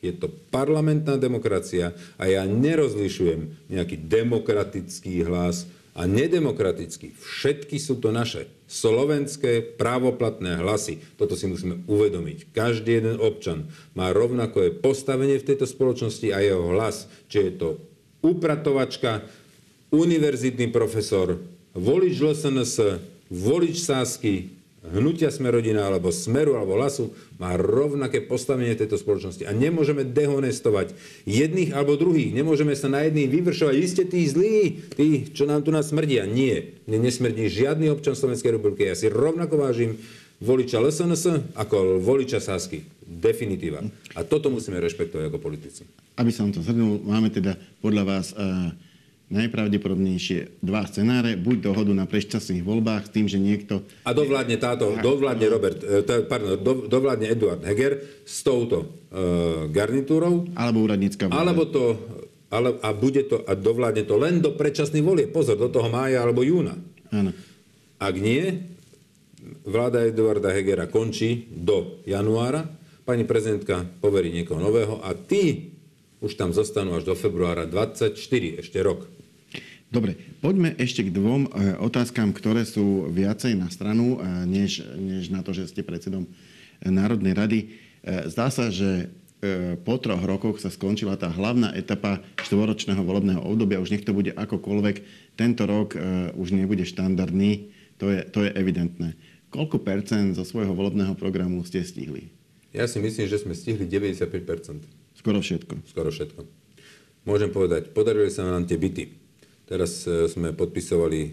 je 0.03 0.11
to 0.11 0.27
parlamentná 0.51 1.15
demokracia 1.15 1.95
a 2.19 2.27
ja 2.27 2.43
nerozlišujem 2.43 3.71
nejaký 3.71 4.03
demokratický 4.03 5.23
hlas 5.23 5.63
a 5.95 6.03
nedemokratický. 6.03 7.15
Všetky 7.15 7.79
sú 7.79 8.03
to 8.03 8.11
naše 8.11 8.51
slovenské 8.67 9.79
právoplatné 9.79 10.59
hlasy. 10.59 10.99
Toto 11.15 11.39
si 11.39 11.47
musíme 11.47 11.87
uvedomiť. 11.87 12.51
Každý 12.51 12.99
jeden 12.99 13.17
občan 13.23 13.71
má 13.95 14.11
rovnaké 14.11 14.75
postavenie 14.75 15.39
v 15.39 15.47
tejto 15.53 15.69
spoločnosti 15.69 16.35
a 16.35 16.43
jeho 16.43 16.75
hlas, 16.75 17.07
či 17.31 17.47
je 17.47 17.51
to 17.55 17.69
upratovačka, 18.23 19.27
univerzitný 19.91 20.71
profesor, 20.71 21.37
volič 21.75 22.17
LSNS, 22.17 23.03
volič 23.29 23.83
Sásky, 23.83 24.63
hnutia 24.83 25.31
Smerodina 25.31 25.87
alebo 25.87 26.11
Smeru 26.11 26.59
alebo 26.59 26.75
Lasu 26.75 27.15
má 27.39 27.55
rovnaké 27.55 28.19
postavenie 28.19 28.75
tejto 28.75 28.99
spoločnosti. 28.99 29.47
A 29.47 29.55
nemôžeme 29.55 30.03
dehonestovať 30.03 30.91
jedných 31.23 31.71
alebo 31.71 31.95
druhých. 31.95 32.35
Nemôžeme 32.35 32.75
sa 32.75 32.91
na 32.91 33.07
jedných 33.07 33.31
vyvršovať. 33.31 33.75
Vy 33.79 33.87
ste 33.87 34.03
tí 34.03 34.27
zlí, 34.27 34.83
tí, 34.95 35.07
čo 35.31 35.47
nám 35.47 35.63
tu 35.63 35.71
nás 35.71 35.87
smrdia. 35.87 36.27
Nie. 36.27 36.75
Mne 36.83 37.07
nesmrdí 37.07 37.47
žiadny 37.47 37.87
občan 37.91 38.15
Slovenskej 38.15 38.59
republiky. 38.59 38.91
Ja 38.91 38.99
si 38.99 39.07
rovnako 39.07 39.55
vážim 39.63 40.03
voliča 40.41 40.81
LSNS 40.81 41.53
ako 41.57 41.99
voliča 41.99 42.39
Sasky. 42.39 42.85
Definitíva. 43.03 43.83
A 44.17 44.23
toto 44.23 44.47
musíme 44.49 44.79
rešpektovať 44.79 45.29
ako 45.29 45.37
politici. 45.37 45.83
Aby 46.15 46.31
som 46.31 46.49
to 46.49 46.63
zhrnul, 46.63 47.03
máme 47.03 47.29
teda 47.29 47.59
podľa 47.83 48.03
vás 48.07 48.31
uh 48.33 48.73
najpravdepodobnejšie 49.33 50.61
dva 50.61 50.85
scenáre. 50.85 51.33
Buď 51.33 51.73
dohodu 51.73 51.89
na 51.89 52.05
predčasných 52.05 52.61
voľbách 52.61 53.09
s 53.09 53.11
tým, 53.13 53.25
že 53.25 53.41
niekto... 53.41 53.81
A 54.05 54.13
dovládne 54.13 54.57
táto, 54.61 54.93
dovládne 55.01 55.47
Robert, 55.49 55.79
e, 55.81 56.21
pardon, 56.29 56.53
do, 56.61 56.73
dovládne 56.85 57.27
Eduard 57.33 57.61
Heger 57.65 57.97
s 58.23 58.45
touto 58.45 58.85
uh, 58.85 59.65
garnitúrou. 59.73 60.53
Alebo 60.53 60.85
úradnícka 60.85 61.25
vláda. 61.25 61.39
Alebo 61.41 61.65
to 61.65 61.83
Ale, 62.53 62.77
a, 62.85 62.93
bude 62.93 63.25
to, 63.25 63.41
a 63.49 63.57
dovládne 63.57 64.05
to 64.05 64.15
len 64.21 64.37
do 64.37 64.53
predčasných 64.53 65.01
volie. 65.01 65.25
Pozor, 65.25 65.57
do 65.57 65.73
toho 65.73 65.89
mája 65.89 66.21
alebo 66.21 66.45
júna. 66.45 66.77
Áno. 67.09 67.33
Ak 67.97 68.13
nie, 68.13 68.61
vláda 69.63 70.03
Eduarda 70.07 70.51
Hegera 70.51 70.87
končí 70.87 71.47
do 71.51 71.99
januára, 72.07 72.67
pani 73.03 73.27
prezidentka 73.27 73.83
poverí 73.99 74.31
niekoho 74.31 74.59
nového 74.59 75.03
a 75.03 75.11
tí 75.11 75.75
už 76.23 76.39
tam 76.39 76.55
zostanú 76.55 76.95
až 76.95 77.03
do 77.03 77.15
februára 77.19 77.67
24, 77.67 78.15
ešte 78.63 78.79
rok. 78.79 79.11
Dobre, 79.93 80.17
poďme 80.41 80.73
ešte 80.79 81.05
k 81.05 81.13
dvom 81.13 81.45
e, 81.45 81.77
otázkam, 81.77 82.33
ktoré 82.33 82.65
sú 82.65 83.11
viacej 83.13 83.53
na 83.59 83.69
stranu, 83.69 84.17
e, 84.17 84.47
než, 84.49 84.81
než 84.97 85.29
na 85.29 85.45
to, 85.45 85.53
že 85.53 85.69
ste 85.69 85.85
predsedom 85.85 86.25
Národnej 86.81 87.37
rady. 87.37 87.59
E, 87.61 87.67
zdá 88.31 88.49
sa, 88.49 88.73
že 88.73 89.13
po 89.83 89.99
troch 89.99 90.23
rokoch 90.23 90.63
sa 90.63 90.71
skončila 90.71 91.19
tá 91.19 91.27
hlavná 91.27 91.75
etapa 91.75 92.23
štvoročného 92.47 93.03
volebného 93.03 93.43
obdobia. 93.43 93.83
Už 93.83 93.91
nech 93.91 94.07
to 94.07 94.15
bude 94.15 94.31
akokoľvek, 94.31 95.03
tento 95.35 95.67
rok 95.67 95.99
už 96.39 96.55
nebude 96.55 96.87
štandardný, 96.87 97.67
to 97.99 98.07
je, 98.07 98.23
to 98.23 98.39
je 98.47 98.55
evidentné. 98.55 99.19
Koľko 99.53 99.77
percent 99.85 100.33
zo 100.33 100.41
svojho 100.41 100.73
volebného 100.73 101.13
programu 101.13 101.61
ste 101.61 101.85
stihli? 101.85 102.33
Ja 102.73 102.89
si 102.89 102.97
myslím, 102.97 103.29
že 103.29 103.37
sme 103.37 103.53
stihli 103.53 103.85
95% 103.85 104.81
Skoro 105.13 105.39
všetko. 105.39 105.85
Skoro 105.93 106.09
všetko. 106.09 106.41
Môžem 107.29 107.53
povedať, 107.53 107.93
podarili 107.93 108.33
sa 108.33 108.43
nám 108.43 108.65
tie 108.65 108.75
byty 108.75 109.23
Teraz 109.63 110.03
e, 110.03 110.27
sme 110.27 110.51
podpisovali 110.51 111.19
e, 111.23 111.29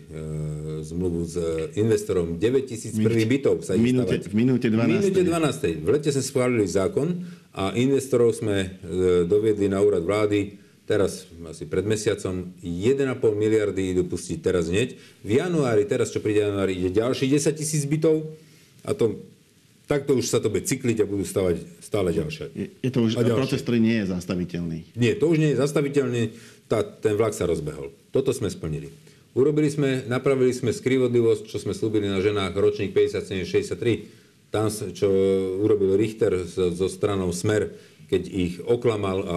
zmluvu 0.87 1.21
s 1.27 1.35
investorom 1.75 2.39
9 2.39 2.63
tisíc 2.63 2.95
prvých 2.95 3.27
bytov 3.27 3.67
sa 3.67 3.75
v 3.75 3.91
minúte, 3.91 4.23
v 4.23 4.35
minúte 4.39 4.71
12. 4.71 4.79
V 4.79 4.87
minúte 4.87 5.23
12. 5.27 5.83
V 5.83 5.89
lete 5.91 6.15
sme 6.15 6.23
schválili 6.23 6.67
zákon 6.71 7.27
a 7.51 7.75
investorov 7.75 8.31
sme 8.31 8.57
e, 8.63 8.69
doviedli 9.27 9.67
na 9.67 9.83
úrad 9.83 10.07
vlády 10.07 10.60
teraz 10.91 11.31
asi 11.47 11.71
pred 11.71 11.87
mesiacom 11.87 12.51
1,5 12.59 13.15
miliardy 13.39 13.95
idú 13.95 14.11
pustiť 14.11 14.43
teraz 14.43 14.67
hneď. 14.67 14.99
V 15.23 15.31
januári, 15.39 15.87
teraz 15.87 16.11
čo 16.11 16.19
príde 16.19 16.43
januári, 16.43 16.75
ide 16.75 16.91
ďalší 16.99 17.31
10 17.31 17.55
tisíc 17.55 17.87
bytov 17.87 18.27
a 18.83 18.91
to 18.91 19.23
takto 19.87 20.19
už 20.19 20.27
sa 20.27 20.43
to 20.43 20.51
bude 20.51 20.67
cykliť 20.67 21.03
a 21.03 21.07
budú 21.07 21.23
stavať 21.23 21.63
stále 21.79 22.11
ďalšie. 22.11 22.45
Je, 22.55 22.67
je 22.83 22.91
to 22.91 23.07
už 23.07 23.23
proces, 23.35 23.63
ktorý 23.63 23.79
nie 23.79 24.03
je 24.03 24.11
zastaviteľný. 24.11 24.79
Nie, 24.99 25.15
to 25.15 25.31
už 25.31 25.39
nie 25.39 25.55
je 25.55 25.63
zastaviteľný, 25.63 26.35
tá, 26.67 26.83
ten 26.83 27.15
vlak 27.15 27.35
sa 27.39 27.47
rozbehol. 27.47 27.95
Toto 28.11 28.35
sme 28.35 28.51
splnili. 28.51 28.91
Urobili 29.35 29.71
sme, 29.71 30.07
napravili 30.11 30.51
sme 30.51 30.75
skrivodlivosť, 30.75 31.47
čo 31.47 31.63
sme 31.63 31.71
slúbili 31.71 32.11
na 32.11 32.19
ženách 32.19 32.51
ročník 32.55 32.91
57-63. 32.91 34.51
Tam, 34.51 34.67
čo 34.71 35.07
urobil 35.63 35.95
Richter 35.95 36.43
so, 36.43 36.75
so 36.75 36.91
stranou 36.91 37.31
Smer, 37.31 37.71
keď 38.11 38.23
ich 38.27 38.55
oklamal 38.59 39.23
a 39.23 39.37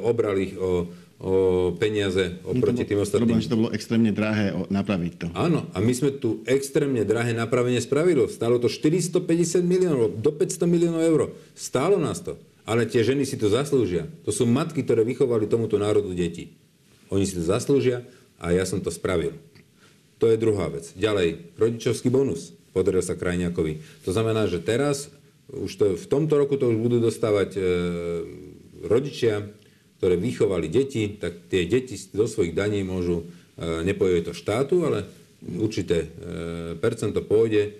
obral 0.00 0.40
ich 0.40 0.56
o, 0.56 0.88
o 1.20 1.32
peniaze 1.76 2.40
oproti 2.40 2.88
tým 2.88 3.04
ostatným. 3.04 3.28
Problém, 3.28 3.44
že 3.44 3.52
to 3.52 3.60
bolo 3.60 3.70
extrémne 3.76 4.10
drahé 4.16 4.56
napraviť 4.72 5.12
to. 5.20 5.26
Áno, 5.36 5.68
a 5.76 5.78
my 5.84 5.92
sme 5.92 6.10
tu 6.16 6.40
extrémne 6.48 7.04
drahé 7.04 7.36
napravenie 7.36 7.84
spravili. 7.84 8.24
Stalo 8.32 8.56
to 8.56 8.72
450 8.72 9.60
miliónov, 9.60 10.16
do 10.16 10.30
500 10.32 10.64
miliónov 10.64 11.02
eur. 11.04 11.20
Stálo 11.52 12.00
nás 12.00 12.24
to. 12.24 12.40
Ale 12.64 12.88
tie 12.88 13.04
ženy 13.04 13.28
si 13.28 13.36
to 13.36 13.52
zaslúžia. 13.52 14.08
To 14.24 14.32
sú 14.32 14.48
matky, 14.48 14.80
ktoré 14.80 15.04
vychovali 15.04 15.44
tomuto 15.44 15.76
národu 15.76 16.16
deti. 16.16 16.56
Oni 17.12 17.28
si 17.28 17.36
to 17.36 17.44
zaslúžia 17.44 18.08
a 18.40 18.56
ja 18.56 18.64
som 18.64 18.80
to 18.80 18.88
spravil. 18.88 19.36
To 20.16 20.32
je 20.32 20.40
druhá 20.40 20.72
vec. 20.72 20.96
Ďalej, 20.96 21.52
rodičovský 21.60 22.08
bonus 22.08 22.56
podaril 22.74 23.06
sa 23.06 23.14
Krajniakovi. 23.14 24.02
To 24.02 24.10
znamená, 24.10 24.50
že 24.50 24.58
teraz, 24.58 25.06
už 25.52 25.72
to, 25.76 25.84
v 25.96 26.06
tomto 26.08 26.40
roku 26.40 26.56
to 26.56 26.72
už 26.72 26.78
budú 26.80 26.98
dostávať 27.02 27.50
e, 27.56 27.60
rodičia, 28.88 29.44
ktoré 30.00 30.16
vychovali 30.16 30.72
deti, 30.72 31.20
tak 31.20 31.48
tie 31.52 31.68
deti 31.68 31.96
do 32.12 32.24
svojich 32.24 32.56
daní 32.56 32.80
môžu, 32.80 33.28
e, 33.56 33.84
nepojde 33.84 34.30
to 34.30 34.32
štátu, 34.32 34.88
ale 34.88 35.04
určité 35.60 36.04
e, 36.04 36.08
percento 36.80 37.20
pôjde 37.20 37.62
e, 37.68 37.70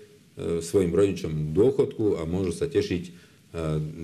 svojim 0.61 0.93
rodičom 0.93 1.53
dôchodku 1.57 2.21
a 2.21 2.29
môžu 2.29 2.53
sa 2.53 2.69
tešiť 2.69 3.03
e, 3.05 3.11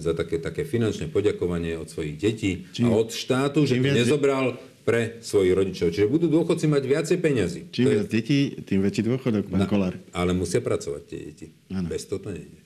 za 0.01 0.17
také, 0.17 0.41
také 0.41 0.65
finančné 0.65 1.13
poďakovanie 1.13 1.77
od 1.77 1.85
svojich 1.85 2.17
detí 2.17 2.65
Čím, 2.73 2.89
a 2.89 2.97
od 2.97 3.13
štátu, 3.13 3.69
že 3.69 3.77
nezobral 3.77 4.57
pre 4.81 5.21
svojich 5.21 5.53
rodičov. 5.53 5.93
Čiže 5.93 6.09
budú 6.09 6.25
dôchodci 6.25 6.65
mať 6.65 6.83
viacej 6.89 7.17
peňazí. 7.21 7.61
Čím 7.69 7.85
viac 7.85 8.09
je... 8.09 8.13
detí, 8.17 8.39
tým 8.65 8.81
väčší 8.81 9.05
dôchodok, 9.05 9.45
pán 9.53 9.69
Kolár. 9.69 9.93
Ale 10.09 10.33
musia 10.33 10.57
pracovať 10.57 11.01
tie 11.05 11.19
deti. 11.21 11.47
Ano. 11.69 11.85
Bez 11.85 12.09
toho 12.09 12.17
to 12.17 12.33
nejde. 12.33 12.60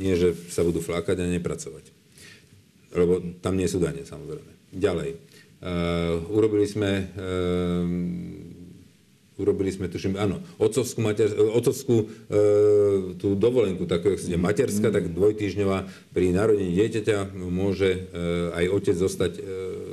Nie, 0.00 0.16
že 0.16 0.32
sa 0.48 0.64
budú 0.64 0.80
flákať 0.80 1.20
a 1.20 1.28
nepracovať. 1.28 1.92
Lebo 2.96 3.20
tam 3.44 3.54
nie 3.54 3.68
sú 3.68 3.78
dane, 3.78 4.02
samozrejme. 4.02 4.74
Ďalej. 4.74 5.20
Uh, 5.60 6.24
urobili 6.32 6.64
sme 6.64 7.12
uh, 7.20 7.84
urobili 9.40 9.72
sme, 9.72 9.88
tuším, 9.88 10.20
áno, 10.20 10.44
otcovskú, 10.60 11.00
mater, 11.00 11.32
otcovskú 11.32 11.96
e, 11.96 12.06
tú 13.16 13.32
dovolenku, 13.32 13.88
tak 13.88 14.04
je 14.04 14.36
materská, 14.36 14.92
tak 14.92 15.08
dvojtýždňová, 15.16 15.88
pri 16.12 16.26
narodení 16.36 16.76
dieťaťa 16.76 17.32
môže 17.40 17.88
e, 17.88 18.00
aj 18.52 18.64
otec 18.68 18.96
zostať 19.00 19.32
e, 19.32 19.42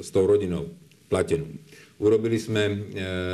s 0.03 0.09
tou 0.11 0.27
rodinou 0.27 0.67
platenú. 1.07 1.47
Urobili 1.97 2.37
sme 2.37 2.63
e, 2.69 2.75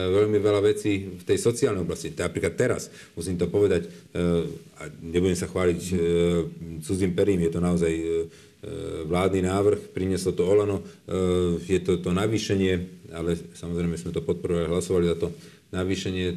veľmi 0.07 0.39
veľa 0.39 0.61
vecí 0.63 1.19
v 1.19 1.23
tej 1.27 1.35
sociálnej 1.35 1.83
oblasti. 1.83 2.15
Napríklad 2.15 2.55
teraz, 2.55 2.87
musím 3.11 3.35
to 3.35 3.51
povedať, 3.51 3.87
e, 3.87 3.89
a 4.79 4.83
nebudem 5.03 5.35
sa 5.35 5.51
chváliť 5.51 5.81
e, 5.91 5.95
cudzím 6.79 7.11
perím, 7.11 7.43
je 7.43 7.51
to 7.51 7.61
naozaj 7.61 7.93
vládny 9.11 9.43
návrh, 9.43 9.91
prinieslo 9.91 10.31
to 10.31 10.47
Olano, 10.47 10.79
je 11.67 11.79
to 11.83 11.99
to 11.99 12.15
navýšenie, 12.15 13.03
ale 13.11 13.35
samozrejme 13.35 13.99
sme 13.99 14.15
to 14.15 14.23
podporovali, 14.23 14.71
hlasovali 14.71 15.11
za 15.11 15.19
to, 15.19 15.35
navýšenie 15.73 16.27
e, 16.29 16.35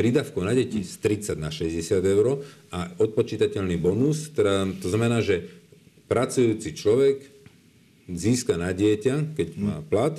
prídavkov 0.00 0.40
na 0.48 0.56
deti 0.56 0.80
z 0.80 0.96
30 0.96 1.36
na 1.36 1.52
60 1.52 2.00
eur 2.00 2.40
a 2.72 2.88
odpočítateľný 2.96 3.76
bonus, 3.76 4.32
teda, 4.32 4.64
to 4.80 4.88
znamená, 4.88 5.20
že 5.20 5.44
pracujúci 6.08 6.72
človek 6.72 7.20
získa 8.08 8.56
na 8.56 8.72
dieťa, 8.72 9.36
keď 9.36 9.48
má 9.60 9.84
plat, 9.84 10.16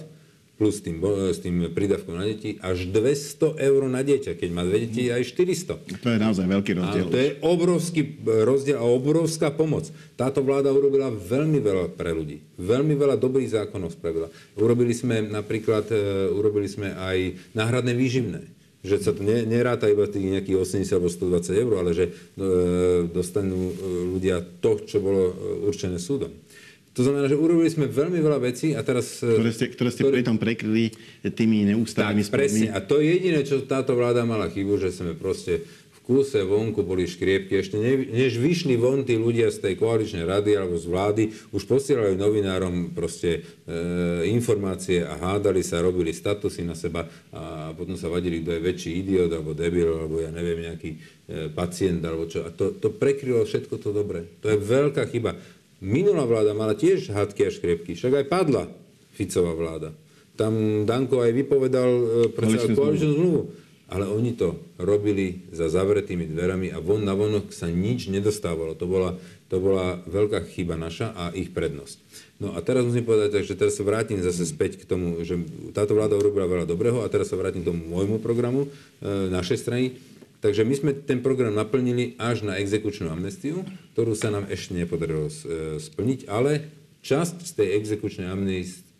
plus 0.62 0.78
tým, 0.86 1.02
s 1.34 1.42
tým 1.42 1.74
prídavkom 1.74 2.14
na 2.14 2.30
deti, 2.30 2.62
až 2.62 2.86
200 2.86 3.58
eur 3.58 3.82
na 3.90 4.06
dieťa. 4.06 4.38
Keď 4.38 4.50
má 4.54 4.62
dve 4.62 4.86
deti, 4.86 5.10
aj 5.10 5.34
400. 5.34 6.06
To 6.06 6.10
je 6.14 6.20
naozaj 6.22 6.46
veľký 6.46 6.72
rozdiel. 6.78 7.06
A 7.06 7.10
to 7.10 7.18
je 7.18 7.30
obrovský 7.42 8.22
rozdiel 8.22 8.78
a 8.78 8.86
obrovská 8.86 9.50
pomoc. 9.50 9.90
Táto 10.14 10.46
vláda 10.46 10.70
urobila 10.70 11.10
veľmi 11.10 11.58
veľa 11.58 11.98
pre 11.98 12.14
ľudí. 12.14 12.46
Veľmi 12.62 12.94
veľa 12.94 13.18
dobrých 13.18 13.58
zákonov 13.58 13.98
spravila. 13.98 14.30
Urobili 14.54 14.94
sme 14.94 15.26
napríklad, 15.26 15.90
e, 15.90 16.30
urobili 16.30 16.70
sme 16.70 16.94
aj 16.94 17.18
náhradné 17.58 17.98
výživné 17.98 18.62
že 18.82 18.98
sa 18.98 19.14
to 19.14 19.22
neráta 19.22 19.86
iba 19.86 20.10
tých 20.10 20.26
nejakých 20.26 20.58
80 20.58 20.98
alebo 20.98 21.10
120 21.10 21.54
eur, 21.54 21.74
ale 21.78 21.92
že 21.94 22.06
e, 22.10 22.12
dostanú 23.14 23.70
e, 23.70 23.74
ľudia 24.18 24.42
to, 24.58 24.82
čo 24.90 24.98
bolo 24.98 25.30
e, 25.30 25.34
určené 25.70 26.02
súdom. 26.02 26.34
To 26.92 27.08
znamená, 27.08 27.32
že 27.32 27.40
urobili 27.40 27.72
sme 27.72 27.88
veľmi 27.88 28.20
veľa 28.20 28.40
vecí 28.44 28.76
a 28.76 28.84
teraz... 28.84 29.24
E, 29.24 29.40
ktoré 29.40 29.52
ste, 29.56 29.66
ktoré 29.72 29.90
ste 29.96 30.04
ktoré... 30.04 30.16
pritom 30.20 30.36
prekryli 30.36 30.92
tými 31.24 31.64
neustálými 31.72 32.28
Tak, 32.28 32.36
presne. 32.36 32.68
A 32.76 32.84
to 32.84 33.00
je 33.00 33.16
jediné, 33.16 33.48
čo 33.48 33.64
táto 33.64 33.96
vláda 33.96 34.28
mala 34.28 34.52
chybu, 34.52 34.76
že 34.76 34.92
sme 34.92 35.16
proste 35.16 35.64
v 35.64 36.00
kúse 36.04 36.36
vonku 36.44 36.84
boli 36.84 37.08
škriepky. 37.08 37.64
Ešte 37.64 37.80
ne, 37.80 38.12
než 38.12 38.36
vyšli 38.36 38.76
von 38.76 39.08
tí 39.08 39.16
ľudia 39.16 39.48
z 39.56 39.64
tej 39.64 39.80
koaličnej 39.80 40.28
rady 40.28 40.60
alebo 40.60 40.76
z 40.76 40.86
vlády, 40.92 41.24
už 41.56 41.64
posielali 41.64 42.20
novinárom 42.20 42.92
proste 42.92 43.40
e, 43.40 44.28
informácie 44.28 45.08
a 45.08 45.16
hádali 45.16 45.64
sa, 45.64 45.80
robili 45.80 46.12
statusy 46.12 46.68
na 46.68 46.76
seba 46.76 47.08
a 47.32 47.72
potom 47.72 47.96
sa 47.96 48.12
vadili, 48.12 48.44
kto 48.44 48.52
je 48.52 48.66
väčší 48.68 48.92
idiot 49.00 49.32
alebo 49.32 49.56
debil 49.56 49.96
alebo 49.96 50.20
ja 50.20 50.28
neviem, 50.28 50.68
nejaký 50.68 50.90
e, 50.92 50.98
pacient 51.56 52.04
alebo 52.04 52.28
čo. 52.28 52.44
A 52.44 52.52
to, 52.52 52.76
to 52.76 52.92
prekrylo 52.92 53.48
všetko 53.48 53.80
to 53.80 53.96
dobre. 53.96 54.28
To 54.44 54.52
je 54.52 54.60
veľká 54.60 55.08
chyba. 55.08 55.40
Minulá 55.82 56.30
vláda 56.30 56.54
mala 56.54 56.78
tiež 56.78 57.10
hadky 57.10 57.50
a 57.50 57.52
škrepky, 57.52 57.98
však 57.98 58.22
aj 58.22 58.26
padla 58.30 58.70
Ficová 59.18 59.58
vláda. 59.58 59.90
Tam 60.38 60.86
Danko 60.86 61.26
aj 61.26 61.34
vypovedal 61.34 61.90
e, 62.32 62.74
koaličnú 62.78 63.14
zmluvu. 63.18 63.42
Ale 63.92 64.08
oni 64.08 64.40
to 64.40 64.56
robili 64.80 65.52
za 65.52 65.68
zavretými 65.68 66.24
dverami 66.24 66.72
a 66.72 66.80
von 66.80 67.04
na 67.04 67.12
vonok 67.12 67.52
sa 67.52 67.68
nič 67.68 68.08
nedostávalo. 68.08 68.72
To 68.80 68.88
bola, 68.88 69.20
to 69.52 69.60
bola 69.60 70.00
veľká 70.08 70.48
chyba 70.48 70.80
naša 70.80 71.12
a 71.12 71.36
ich 71.36 71.52
prednosť. 71.52 72.00
No 72.40 72.56
a 72.56 72.64
teraz 72.64 72.88
musím 72.88 73.04
povedať, 73.04 73.44
že 73.44 73.60
teraz 73.60 73.76
sa 73.76 73.84
vrátim 73.84 74.24
zase 74.24 74.48
späť 74.48 74.80
k 74.80 74.88
tomu, 74.88 75.20
že 75.28 75.36
táto 75.76 75.92
vláda 75.92 76.16
urobila 76.16 76.48
veľa 76.48 76.72
dobrého 76.72 77.04
a 77.04 77.12
teraz 77.12 77.28
sa 77.28 77.36
vrátim 77.36 77.68
k 77.68 77.74
tomu 77.74 77.84
môjmu 77.84 78.24
programu 78.24 78.72
e, 79.04 79.28
našej 79.28 79.58
strany 79.60 80.00
Takže 80.42 80.66
my 80.66 80.74
sme 80.74 80.92
ten 80.98 81.22
program 81.22 81.54
naplnili 81.54 82.18
až 82.18 82.42
na 82.42 82.58
exekučnú 82.58 83.14
amnestiu, 83.14 83.62
ktorú 83.94 84.18
sa 84.18 84.34
nám 84.34 84.50
ešte 84.50 84.74
nepodarilo 84.74 85.30
e, 85.30 85.34
splniť, 85.78 86.26
ale 86.26 86.66
časť 87.06 87.46
z 87.46 87.52
tej 87.62 87.68
exekučnej 87.78 88.26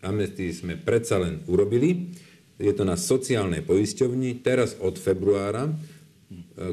amnestii 0.06 0.50
sme 0.54 0.78
predsa 0.78 1.18
len 1.18 1.42
urobili. 1.50 2.14
Je 2.62 2.70
to 2.70 2.86
na 2.86 2.94
sociálnej 2.94 3.66
poisťovni. 3.66 4.38
Teraz 4.38 4.78
od 4.78 4.94
februára, 4.94 5.66
e, 5.66 5.72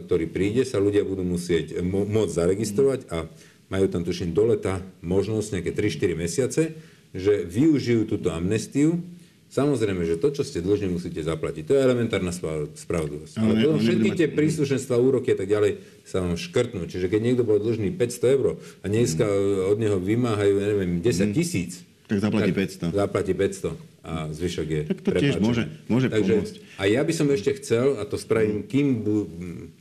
ktorý 0.05 0.29
príde, 0.29 0.61
sa 0.69 0.77
ľudia 0.77 1.01
budú 1.01 1.25
musieť 1.25 1.81
môcť 1.81 2.29
zaregistrovať 2.37 2.99
a 3.09 3.25
majú 3.73 3.85
tam 3.89 4.05
tuším 4.05 4.37
do 4.37 4.53
leta 4.53 4.85
možnosť 5.01 5.57
nejaké 5.57 5.71
3-4 5.73 6.13
mesiace, 6.13 6.61
že 7.09 7.41
využijú 7.41 8.05
túto 8.05 8.29
amnestiu 8.29 9.01
Samozrejme, 9.49 10.05
že 10.05 10.15
to, 10.15 10.29
čo 10.29 10.41
ste 10.41 10.61
dlžní, 10.61 10.87
musíte 10.91 11.17
zaplatiť. 11.19 11.63
To 11.63 11.73
je 11.73 11.81
elementárna 11.81 12.29
spravodlivosť. 12.69 13.33
Ale, 13.35 13.49
Ale 13.49 13.57
potom 13.63 13.81
všetky 13.81 14.09
tie 14.13 14.27
mať- 14.27 14.37
príslušenstva, 14.37 14.95
úroky 14.95 15.33
a 15.33 15.37
tak 15.37 15.47
ďalej 15.47 15.71
sa 16.03 16.21
vám 16.21 16.35
škrtnú. 16.35 16.85
Čiže 16.85 17.05
keď 17.05 17.19
niekto 17.19 17.43
bol 17.43 17.57
dlžný 17.57 17.89
500 17.89 18.29
eur 18.29 18.45
a 18.79 18.85
dneska 18.85 19.25
od 19.65 19.75
neho 19.75 19.97
vymáhajú, 19.97 20.53
ja 20.53 20.67
neviem, 20.69 20.91
10 20.99 21.33
tisíc, 21.33 21.81
Tak 22.05 22.21
zaplatí 22.21 22.51
500. 22.51 22.89
Zaplatí 22.91 23.33
500 23.33 23.73
a 23.99 24.11
zvyšok 24.29 24.67
je 24.67 24.81
Tak 24.87 24.99
to 24.99 25.09
tiež 25.13 25.35
môže- 25.39 25.65
môže 25.85 26.07
Takže, 26.07 26.29
pomôcť. 26.31 26.55
A 26.77 26.83
ja 26.85 27.01
by 27.01 27.11
som 27.11 27.25
ešte 27.27 27.51
chcel, 27.55 27.97
a 27.97 28.03
to 28.03 28.15
spravím, 28.15 28.63
kým, 28.63 29.01
bu- 29.01 29.29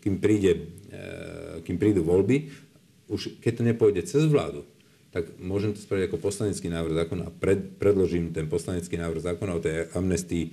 kým, 0.01 0.17
príde, 0.17 0.53
e, 0.89 1.05
kým 1.61 1.77
prídu 1.77 2.01
voľby, 2.03 2.49
už 3.07 3.37
keď 3.39 3.53
to 3.55 3.63
nepôjde 3.65 4.01
cez 4.03 4.25
vládu, 4.25 4.65
tak 5.09 5.41
môžem 5.41 5.73
to 5.73 5.81
spraviť 5.81 6.13
ako 6.13 6.19
poslanecký 6.21 6.69
návrh 6.69 6.95
zákona 7.05 7.23
a 7.29 7.33
pred, 7.33 7.81
predložím 7.81 8.37
ten 8.37 8.45
poslanecký 8.45 9.01
návrh 9.01 9.25
zákona 9.25 9.57
o 9.57 9.65
tej 9.65 9.89
amnestii 9.97 10.45
e, 10.45 10.51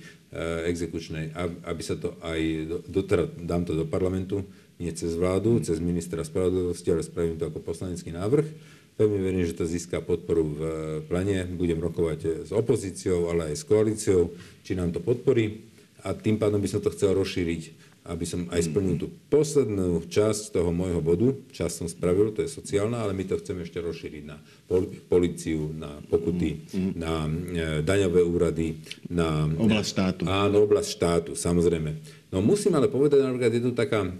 exekučnej, 0.72 1.36
ab- 1.36 1.60
aby 1.68 1.82
sa 1.84 2.00
to 2.00 2.16
aj, 2.24 2.40
do, 2.64 2.76
do, 2.88 3.00
teda 3.04 3.24
dám 3.36 3.68
to 3.68 3.76
do 3.76 3.84
parlamentu, 3.84 4.48
nie 4.80 4.92
cez 4.96 5.12
vládu, 5.16 5.60
cez 5.60 5.76
ministra 5.80 6.24
spravodlivosti, 6.24 6.88
ale 6.88 7.04
spravím 7.04 7.36
to 7.36 7.48
ako 7.48 7.60
poslanecký 7.60 8.12
návrh. 8.12 8.48
Pevne 8.96 9.20
verím, 9.20 9.44
že 9.44 9.56
to 9.56 9.68
získa 9.68 10.00
podporu 10.00 10.56
v 10.56 10.60
plene. 11.04 11.44
Budem 11.52 11.76
rokovať 11.76 12.20
eh, 12.24 12.30
s 12.48 12.50
opozíciou, 12.52 13.28
ale 13.28 13.52
aj 13.52 13.60
s 13.60 13.64
koalíciou, 13.68 14.32
či 14.64 14.72
nám 14.72 14.96
to 14.96 15.04
podporí. 15.04 15.68
A 16.00 16.16
tým 16.16 16.40
pádom 16.40 16.64
by 16.64 16.68
som 16.70 16.80
to 16.80 16.92
chcel 16.96 17.12
rozšíriť, 17.12 17.85
aby 18.08 18.24
som 18.24 18.46
aj 18.50 18.70
splnil 18.70 18.96
tú 18.96 19.10
poslednú 19.28 20.06
časť 20.06 20.54
toho 20.54 20.70
môjho 20.70 21.02
bodu. 21.02 21.34
Čas 21.50 21.76
som 21.76 21.90
spravil, 21.90 22.30
to 22.32 22.42
je 22.42 22.50
sociálna, 22.50 23.02
ale 23.02 23.12
my 23.12 23.26
to 23.26 23.38
chceme 23.42 23.66
ešte 23.66 23.82
rozšíriť 23.82 24.22
na 24.24 24.38
pol- 24.70 24.90
policiu, 25.10 25.74
na 25.74 25.98
pokuty, 26.06 26.66
na 26.94 27.26
e, 27.26 27.82
daňové 27.82 28.22
úrady, 28.22 28.78
na... 29.10 29.46
Oblasť 29.46 29.88
štátu. 29.90 30.22
Áno, 30.26 30.64
oblasť 30.64 30.88
štátu, 30.88 31.30
samozrejme. 31.34 32.16
No 32.34 32.42
musím 32.42 32.74
ale 32.74 32.90
povedať, 32.90 33.22
napríklad 33.22 33.52
je 33.54 33.62
tu 33.62 33.72
taká 33.72 34.02
e, 34.04 34.10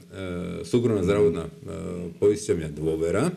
súkromná 0.63 1.03
zdravotná 1.03 1.45
e, 1.47 1.53
poisťovňa 2.17 2.69
Dôvera. 2.71 3.29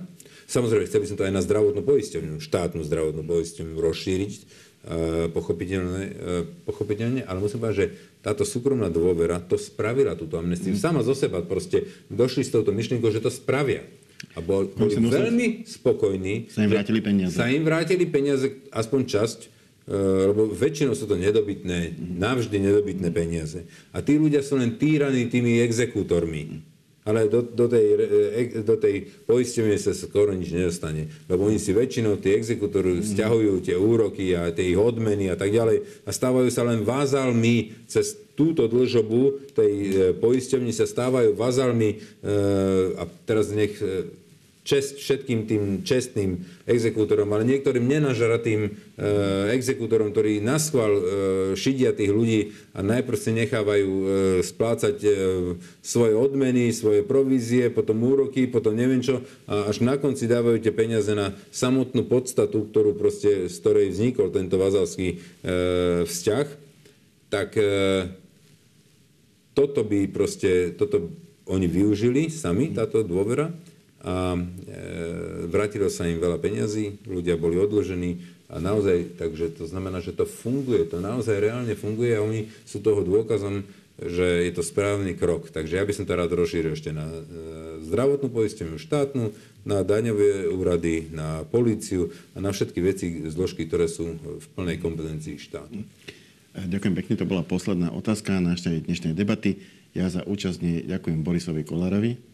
Samozrejme, 0.50 0.90
chcel 0.90 1.02
by 1.04 1.08
som 1.10 1.18
to 1.18 1.26
aj 1.30 1.34
na 1.34 1.46
zdravotnú 1.46 1.82
poisťovňu, 1.86 2.42
štátnu 2.42 2.82
zdravotnú 2.86 3.22
poisťovňu 3.26 3.76
rozšíriť, 3.76 4.32
e, 4.34 4.44
pochopiteľne, 5.30 6.04
e, 6.06 6.32
pochopiteľne, 6.70 7.22
ale 7.26 7.38
musím 7.38 7.62
povedať, 7.62 7.78
že 7.78 7.88
táto 8.20 8.44
súkromná 8.44 8.92
dôvera 8.92 9.40
to 9.40 9.56
spravila, 9.56 10.16
túto 10.16 10.36
amnestiu. 10.36 10.76
Sama 10.76 11.00
zo 11.08 11.16
seba 11.16 11.40
proste 11.40 11.88
došli 12.12 12.44
s 12.44 12.52
touto 12.52 12.76
myšlienkou, 12.76 13.08
že 13.12 13.24
to 13.24 13.32
spravia. 13.32 13.88
A 14.36 14.44
bol, 14.44 14.68
boli 14.76 15.00
veľmi 15.00 15.64
spokojní. 15.64 16.52
Sa 16.52 16.68
im 16.68 16.72
vrátili 16.76 17.00
peniaze. 17.00 17.36
Sa 17.40 17.48
im 17.48 17.64
vrátili 17.64 18.04
peniaze, 18.04 18.68
aspoň 18.76 19.02
časť, 19.08 19.40
e, 19.88 19.96
lebo 20.36 20.52
väčšinou 20.52 20.92
sú 20.92 21.08
to 21.08 21.16
nedobytné, 21.16 21.96
navždy 22.20 22.60
nedobytné 22.60 23.08
peniaze. 23.16 23.64
A 23.96 24.04
tí 24.04 24.20
ľudia 24.20 24.44
sú 24.44 24.60
len 24.60 24.76
týraní 24.76 25.32
tými 25.32 25.64
exekútormi. 25.64 26.60
Ale 27.10 27.26
do, 27.26 27.42
do, 27.42 27.66
tej, 27.66 27.86
e, 28.38 28.62
do 28.62 28.78
tej 28.78 29.10
poistenie 29.26 29.82
sa 29.82 29.98
skoro 29.98 30.30
nič 30.38 30.54
nedostane. 30.54 31.10
Lebo 31.26 31.50
oni 31.50 31.58
si 31.58 31.74
väčšinou, 31.74 32.22
tí 32.22 32.38
exekútori, 32.38 33.02
stiahujú 33.02 33.66
tie 33.66 33.74
úroky 33.74 34.38
a 34.38 34.54
tie 34.54 34.70
ich 34.70 34.78
odmeny 34.78 35.34
a 35.34 35.36
tak 35.36 35.50
ďalej 35.50 36.06
a 36.06 36.10
stávajú 36.14 36.54
sa 36.54 36.62
len 36.70 36.86
vázalmi 36.86 37.74
cez 37.90 38.30
túto 38.38 38.70
dlžobu 38.70 39.52
tej 39.58 39.74
e, 39.74 39.92
poisťovni 40.16 40.72
sa 40.72 40.88
stávajú 40.88 41.34
vázalmi 41.34 41.90
e, 41.92 41.98
a 42.96 43.04
teraz 43.26 43.52
nech 43.52 43.76
e, 43.82 44.06
čest 44.70 45.02
všetkým 45.02 45.50
tým 45.50 45.64
čestným 45.82 46.46
exekútorom, 46.70 47.26
ale 47.34 47.42
niektorým 47.50 47.90
nenažratým 47.90 48.70
e, 48.70 48.72
exekútorom, 49.58 50.14
ktorí 50.14 50.46
na 50.46 50.62
schvál 50.62 50.94
e, 50.94 51.04
šidia 51.58 51.90
tých 51.98 52.14
ľudí 52.14 52.54
a 52.78 52.86
najprv 52.86 53.18
si 53.18 53.34
nechávajú 53.34 53.90
e, 53.90 54.06
splácať 54.46 55.02
svoje 55.82 56.14
odmeny, 56.14 56.70
svoje 56.70 57.02
provízie, 57.02 57.74
potom 57.74 57.98
úroky, 58.06 58.46
potom 58.46 58.78
neviem 58.78 59.02
čo 59.02 59.26
a 59.50 59.74
až 59.74 59.82
na 59.82 59.98
konci 59.98 60.30
dávajú 60.30 60.62
tie 60.62 60.70
peniaze 60.70 61.18
na 61.18 61.34
samotnú 61.50 62.06
podstatu, 62.06 62.70
ktorú 62.70 62.94
proste, 62.94 63.50
z 63.50 63.56
ktorej 63.58 63.90
vznikol 63.90 64.30
tento 64.30 64.62
vazalský 64.62 65.18
vzťah, 66.06 66.48
tak 67.34 67.58
toto 69.58 69.82
by 69.82 70.00
proste, 70.12 70.78
toto 70.78 71.10
oni 71.50 71.66
využili 71.66 72.30
sami, 72.30 72.70
táto 72.70 73.02
dôvera 73.02 73.50
a 74.00 74.36
e, 74.36 74.40
vrátilo 75.52 75.92
sa 75.92 76.08
im 76.08 76.24
veľa 76.24 76.40
peňazí, 76.40 77.04
ľudia 77.04 77.36
boli 77.36 77.60
odložení 77.60 78.24
a 78.48 78.58
naozaj, 78.58 79.20
takže 79.20 79.60
to 79.60 79.68
znamená, 79.68 80.00
že 80.00 80.16
to 80.16 80.24
funguje, 80.26 80.88
to 80.88 81.04
naozaj 81.04 81.38
reálne 81.38 81.76
funguje 81.76 82.16
a 82.16 82.24
oni 82.24 82.48
sú 82.64 82.80
toho 82.80 83.04
dôkazom, 83.04 83.68
že 84.00 84.48
je 84.48 84.52
to 84.56 84.64
správny 84.64 85.20
krok. 85.20 85.52
Takže 85.52 85.76
ja 85.76 85.84
by 85.84 85.92
som 85.92 86.08
to 86.08 86.16
rád 86.16 86.32
rozšíril 86.32 86.74
ešte 86.74 86.96
na 86.96 87.04
e, 87.04 87.20
zdravotnú 87.84 88.32
poisteniu 88.32 88.80
štátnu, 88.80 89.36
na 89.68 89.84
daňové 89.84 90.48
úrady, 90.48 91.12
na 91.12 91.44
políciu 91.44 92.08
a 92.32 92.40
na 92.40 92.56
všetky 92.56 92.80
veci, 92.80 93.06
zložky, 93.28 93.68
ktoré 93.68 93.92
sú 93.92 94.16
v 94.16 94.46
plnej 94.56 94.80
kompetencii 94.80 95.36
štátu. 95.36 95.84
Ďakujem 96.56 96.96
pekne, 96.96 97.14
to 97.20 97.30
bola 97.30 97.44
posledná 97.44 97.92
otázka 97.92 98.40
našej 98.40 98.88
dnešnej 98.88 99.14
debaty. 99.14 99.60
Ja 99.92 100.08
za 100.08 100.24
účasť 100.24 100.88
ďakujem 100.88 101.20
Borisovi 101.22 101.68
Kolárovi. 101.68 102.29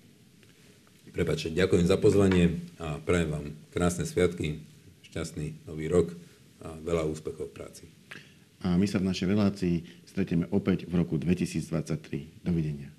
Prepačte, 1.15 1.56
ďakujem 1.56 1.88
za 1.88 1.95
pozvanie 1.95 2.60
a 2.75 2.99
prajem 2.99 3.32
vám 3.32 3.45
krásne 3.71 4.04
sviatky, 4.04 4.60
šťastný 5.08 5.63
nový 5.63 5.88
rok 5.88 6.12
a 6.60 6.75
veľa 6.75 7.08
úspechov 7.08 7.47
v 7.47 7.56
práci. 7.56 7.84
A 8.60 8.75
my 8.75 8.84
sa 8.84 8.99
v 8.99 9.08
našej 9.08 9.32
relácii 9.32 9.75
stretieme 10.04 10.51
opäť 10.51 10.84
v 10.91 10.99
roku 10.99 11.15
2023. 11.15 12.43
Dovidenia. 12.43 12.91